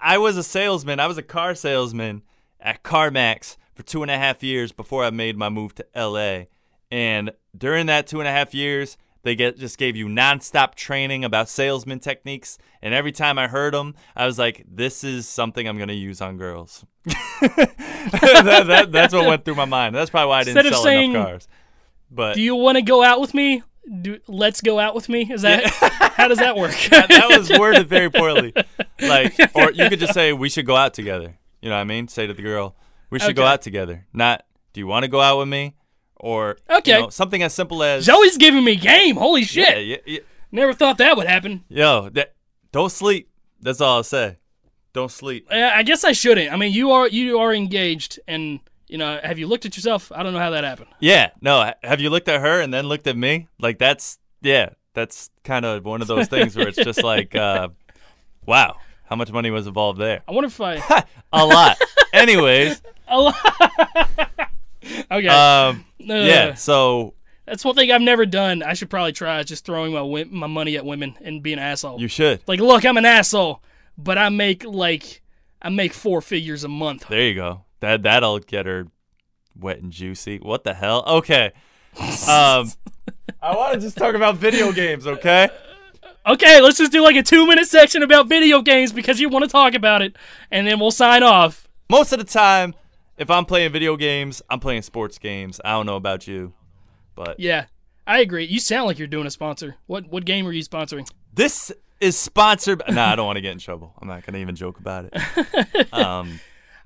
[0.00, 2.22] I was a salesman, I was a car salesman
[2.60, 6.44] at CarMax for two and a half years before I made my move to LA.
[6.90, 11.24] And during that two and a half years, they get just gave you nonstop training
[11.24, 12.58] about salesman techniques.
[12.82, 16.20] And every time I heard them, I was like, "This is something I'm gonna use
[16.20, 16.84] on girls."
[17.40, 19.94] that, that- that's what went through my mind.
[19.94, 21.48] That's probably why I didn't Instead of sell saying, enough cars.
[22.10, 23.62] But Do you want to go out with me?
[24.02, 25.30] Do, let's go out with me.
[25.32, 25.64] Is that
[26.16, 26.70] how does that work?
[26.90, 28.52] that, that was worded very poorly.
[29.00, 31.84] Like, or you could just say, "We should go out together." You know what I
[31.84, 32.06] mean?
[32.06, 32.76] Say to the girl,
[33.08, 35.74] "We should go out together." Not, "Do you want to go out with me?"
[36.16, 36.92] Or Okay.
[36.96, 39.16] you know, something as simple as Joey's giving me game.
[39.16, 39.70] Holy shit!
[39.70, 40.18] Yeah, yeah, yeah.
[40.52, 41.64] Never thought that would happen.
[41.70, 42.34] Yo, that,
[42.72, 43.30] don't sleep.
[43.58, 44.36] That's all I'll say.
[44.92, 45.46] Don't sleep.
[45.50, 46.52] I guess I shouldn't.
[46.52, 48.60] I mean, you are you are engaged, and
[48.90, 50.10] you know, have you looked at yourself?
[50.14, 50.88] I don't know how that happened.
[51.00, 51.72] Yeah, no.
[51.82, 53.48] Have you looked at her and then looked at me?
[53.58, 57.68] Like that's yeah, that's kind of one of those things where it's just like, uh,
[58.46, 60.22] wow, how much money was involved there?
[60.28, 61.04] I wonder if I.
[61.32, 61.78] A lot.
[62.12, 63.36] Anyways, a lot.
[65.10, 65.28] okay.
[65.28, 66.54] um, Uh, yeah.
[66.54, 67.14] So
[67.46, 68.62] That's one thing I've never done.
[68.64, 69.40] I should probably try.
[69.44, 72.00] Just throwing my wi- my money at women and being an asshole.
[72.00, 72.40] you should.
[72.48, 73.62] like, look, I'm an asshole,
[73.96, 75.22] but I make like
[75.62, 77.06] I make four figures a month.
[77.08, 77.64] There you go.
[77.80, 78.86] That that'll get her
[79.58, 80.38] wet and juicy.
[80.38, 81.04] What the hell?
[81.06, 81.52] Okay.
[81.98, 82.70] Um,
[83.42, 85.06] I want to just talk about video games.
[85.06, 85.48] Okay.
[86.26, 89.44] Okay, let's just do like a two minute section about video games because you want
[89.44, 90.16] to talk about it,
[90.50, 91.66] and then we'll sign off.
[91.88, 92.74] Most of the time,
[93.16, 95.60] if I'm playing video games, I'm playing sports games.
[95.64, 96.52] I don't know about you,
[97.14, 97.66] but Yeah,
[98.06, 98.44] I agree.
[98.44, 99.76] You sound like you're doing a sponsor.
[99.86, 101.08] What what game are you sponsoring?
[101.32, 102.82] this is sponsored.
[102.88, 103.94] Nah, I don't want to get in trouble.
[104.00, 105.88] I'm not gonna even joke about it.
[105.92, 106.38] Um,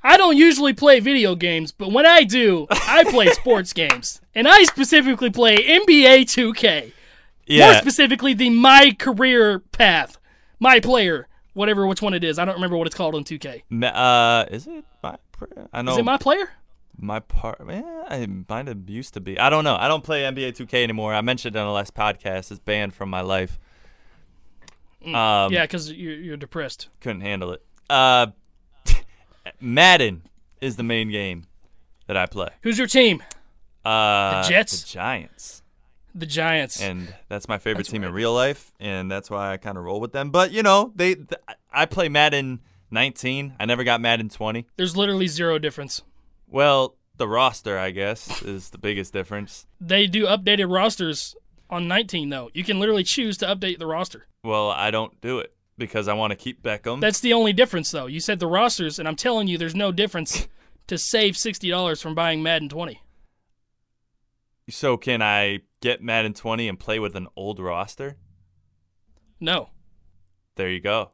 [0.05, 4.21] I don't usually play video games, but when I do, I play sports games.
[4.35, 6.93] And I specifically play NBA 2K.
[7.47, 7.67] Yeah.
[7.73, 10.19] More specifically, the My Career Path.
[10.61, 12.39] My Player, whatever which one it is.
[12.39, 13.63] I don't remember what it's called on 2K.
[13.83, 15.17] Uh, is it my?
[15.33, 16.51] pr- I know Is it My Player?
[16.97, 17.61] my part.
[17.69, 19.39] Yeah, it might have used to be.
[19.39, 19.75] I don't know.
[19.77, 21.13] I don't play NBA 2K anymore.
[21.13, 22.51] I mentioned it on the last podcast.
[22.51, 23.59] It's banned from my life.
[25.05, 26.89] Um, yeah, because you're, you're depressed.
[27.01, 27.63] couldn't handle it.
[27.91, 28.29] Uh,
[29.61, 30.23] Madden
[30.61, 31.45] is the main game
[32.07, 32.49] that I play.
[32.63, 33.23] Who's your team?
[33.85, 34.83] Uh, The Jets?
[34.83, 35.63] the Giants,
[36.15, 36.81] The Giants.
[36.81, 39.85] and that's my favorite That's team in real life, and that's why I kind of
[39.85, 40.31] roll with them.
[40.31, 41.29] But you know, they, th-
[41.73, 43.55] I play Madden 19.
[43.61, 44.67] I never got Madden 20.
[44.77, 46.03] There's literally zero difference.
[46.49, 49.67] Well, the roster, I guess, is the biggest difference.
[49.81, 51.37] They do updated rosters
[51.71, 52.51] on 19, though.
[52.55, 54.27] You can literally choose to update the roster.
[54.43, 57.01] Well, I don't do it because I want to keep Beckham.
[57.01, 58.07] That's the only difference, though.
[58.07, 60.49] You said the rosters, and I'm telling you, there's no difference
[60.87, 63.01] to save $60 from buying Madden 20.
[64.71, 68.17] so can I get Madden 20 and play with an old roster?
[69.41, 69.71] No.
[70.57, 71.11] There you go.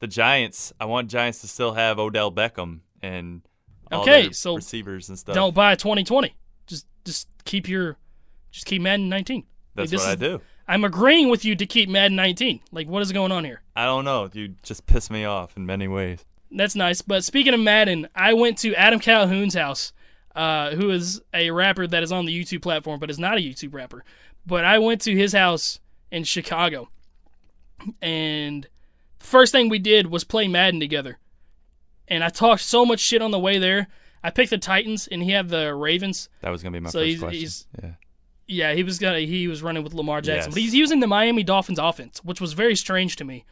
[0.00, 0.72] the Giants.
[0.78, 3.42] I want Giants to still have Odell Beckham and
[3.90, 5.34] all Okay, so receivers and stuff.
[5.34, 6.34] Don't buy 2020.
[6.66, 7.96] Just just keep your
[8.50, 9.44] just keep Madden 19.
[9.74, 10.40] That's this what I do.
[10.68, 12.60] I'm agreeing with you to keep Madden 19.
[12.70, 13.62] Like what is going on here?
[13.74, 14.28] I don't know.
[14.32, 16.24] You just piss me off in many ways.
[16.50, 17.00] That's nice.
[17.02, 19.92] But speaking of Madden, I went to Adam Calhoun's house,
[20.36, 23.40] uh, who is a rapper that is on the YouTube platform, but is not a
[23.40, 24.04] YouTube rapper.
[24.46, 26.88] But I went to his house in Chicago,
[28.00, 28.66] and
[29.18, 31.18] first thing we did was play Madden together.
[32.06, 33.88] And I talked so much shit on the way there.
[34.22, 36.28] I picked the Titans, and he had the Ravens.
[36.40, 37.38] That was gonna be my So first he's- question.
[37.40, 37.90] he's- yeah.
[38.50, 40.54] Yeah, he was gonna he was running with Lamar Jackson, Yes.
[40.54, 43.44] but he's using the Miami Dolphins offense, which was very strange to me,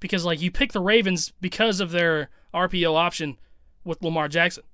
[0.00, 3.38] because like you pick the Ravens because of their RPO option
[3.84, 4.64] with Lamar Jackson,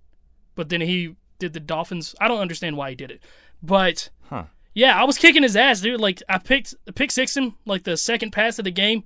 [0.55, 2.15] but then he did the Dolphins.
[2.21, 3.23] I don't understand why he did it,
[3.63, 4.45] but Huh.
[4.73, 6.01] yeah, I was kicking his ass, dude.
[6.01, 9.05] Like I picked pick six him like the second pass of the game,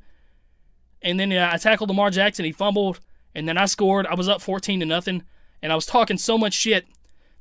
[1.02, 2.44] and then I tackled Lamar Jackson.
[2.44, 3.00] He fumbled,
[3.34, 4.06] and then I scored.
[4.06, 5.24] I was up fourteen to nothing,
[5.62, 6.86] and I was talking so much shit.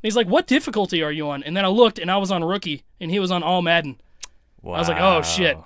[0.01, 2.43] He's like, "What difficulty are you on?" And then I looked, and I was on
[2.43, 3.99] rookie, and he was on all Madden.
[4.61, 4.75] Wow.
[4.75, 5.57] I was like, "Oh shit!"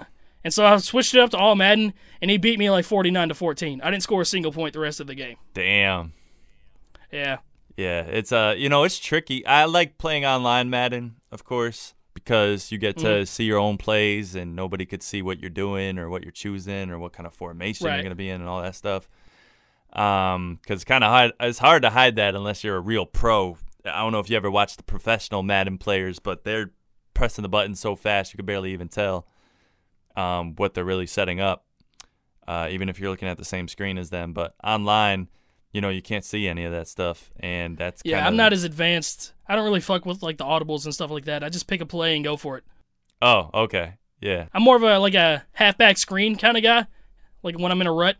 [0.44, 3.12] And so I switched it up to all Madden, and he beat me like forty
[3.12, 3.80] nine to fourteen.
[3.82, 5.38] I didn't score a single point the rest of the game.
[5.54, 6.14] Damn.
[7.12, 7.38] Yeah,
[7.78, 9.46] Yeah, it's uh, you know, it's tricky.
[9.46, 13.24] I like playing online Madden, of course, because you get to Mm-hmm.
[13.26, 16.90] see your own plays and nobody could see what you're doing or what you're choosing
[16.90, 17.96] or what kind of formation Right.
[17.98, 19.08] you're gonna be in and all that stuff.
[19.94, 21.34] Um, because it's kind of hard.
[21.40, 23.58] It's hard to hide that unless you're a real pro.
[23.86, 26.72] I don't know if you ever watched the professional Madden players, but they're
[27.14, 29.28] pressing the button so fast you could barely even tell
[30.16, 31.66] um, what they're really setting up.
[32.48, 35.30] Uh, even if you're looking at the same screen as them, but online,
[35.72, 38.18] you know, you can't see any of that stuff, and that's yeah.
[38.18, 39.34] kinda, I'm not as advanced.
[39.48, 41.44] I don't really fuck with like the audibles and stuff like that.
[41.44, 42.66] I just pick a play and go for it.
[43.22, 46.86] Oh, okay, yeah, I'm more of a like a halfback screen kind of guy.
[47.44, 48.18] Like when I'm in a rut,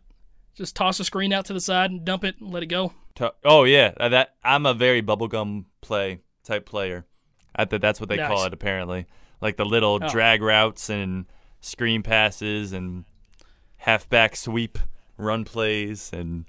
[0.56, 2.94] just toss the screen out to the side and dump it and let it go.
[3.44, 7.06] Oh yeah, uh, that I'm a very bubblegum play type player.
[7.56, 9.06] I think that's what they call it apparently.
[9.42, 10.10] Like the little Oh.
[10.10, 11.26] drag routes and
[11.62, 13.06] screen passes and
[13.78, 14.80] halfback sweep
[15.18, 16.46] run plays and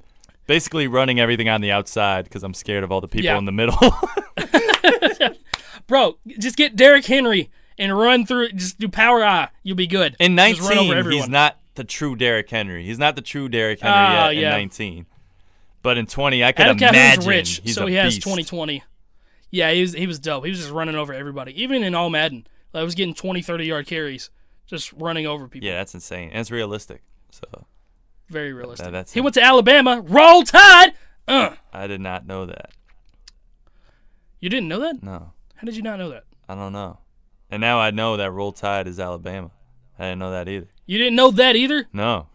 [0.46, 3.38] basically running everything on the outside because I'm scared of all the people Yeah.
[3.38, 3.76] in the middle.
[5.86, 8.52] Bro, just get Derrick Henry and run through.
[8.52, 9.48] Just do power I.
[9.62, 10.16] You'll be good.
[10.18, 12.84] in Just run over 19, he's not the true Derrick Henry.
[12.84, 14.48] He's not the true Derrick Henry Ah, yet yeah.
[14.56, 15.06] in 19.
[15.82, 18.22] But in 20, I could Adam imagine rich, he's so a he has beast.
[18.24, 18.82] 2020.
[19.50, 20.44] Yeah, he was he was dope.
[20.44, 22.46] He was just running over everybody, even in all Madden.
[22.72, 24.30] I was getting 20, 30 yard carries,
[24.66, 25.68] just running over people.
[25.68, 26.30] Yeah, that's insane.
[26.30, 27.02] And it's realistic.
[27.30, 27.66] So
[28.28, 28.90] Very realistic.
[28.90, 29.22] that's he it.
[29.22, 30.00] went to Alabama.
[30.04, 30.94] Roll Tide.
[31.28, 32.70] Uh, I did not know that.
[34.40, 35.02] you didn't know that?
[35.02, 35.32] No.
[35.54, 36.24] How did you not know that?
[36.48, 36.98] I don't know.
[37.50, 39.50] And now I know that Roll Tide is Alabama.
[39.98, 40.68] I didn't know that either.
[40.86, 42.28] You didn't know that either, No.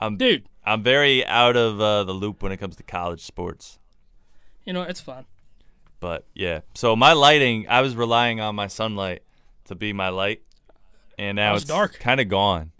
[0.00, 0.44] I'm dude.
[0.64, 3.78] I'm very out of uh, the loop when it comes to college sports.
[4.64, 5.24] You know it's fine.
[5.98, 6.60] But yeah.
[6.74, 9.22] So my lighting, I was relying on my sunlight
[9.64, 10.42] to be my light.
[11.18, 11.98] And now it's dark.
[11.98, 12.70] kind of gone.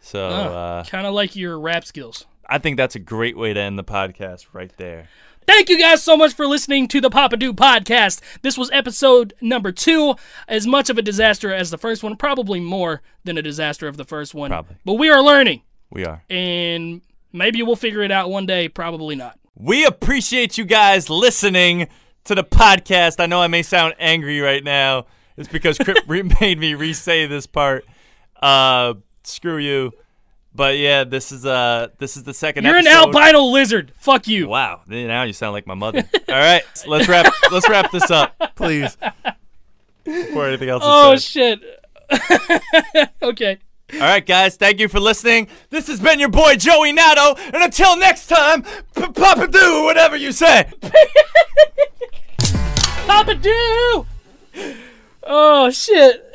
[0.00, 2.26] So uh, kind of like your rap skills.
[2.48, 5.08] I think that's a great way to end the podcast right there.
[5.46, 8.20] Thank you guys so much for listening to the Papa Do podcast.
[8.42, 10.14] This was episode number two.
[10.48, 13.96] As much of a disaster as the first one, probably more than a disaster of
[13.96, 14.50] the first one.
[14.50, 14.76] Probably.
[14.84, 16.22] But we are learning, We are.
[16.30, 18.68] and maybe we'll figure it out one day.
[18.68, 19.38] Probably not.
[19.54, 21.88] We appreciate you guys listening
[22.24, 23.20] to the podcast.
[23.20, 25.06] I know I may sound angry right now.
[25.36, 26.08] It's because Crypt
[26.40, 27.84] made me re-say this part.
[28.40, 29.92] Uh, screw you.
[30.54, 33.92] But yeah, this is uh this is the 2nd You're an albino lizard.
[33.96, 34.46] Fuck you.
[34.48, 36.04] Wow, now you sound like my mother.
[36.28, 38.96] All right, let's wrap let's wrap this up, please.
[40.04, 41.60] Before anything else Oh said.
[41.60, 43.10] shit.
[43.22, 43.58] okay.
[43.94, 45.48] All right, guys, thank you for listening.
[45.70, 48.62] This has been your boy Joey Nato, and until next time,
[48.94, 50.70] Papa do whatever you say.
[53.06, 54.06] Papa do.
[55.24, 56.32] Oh shit.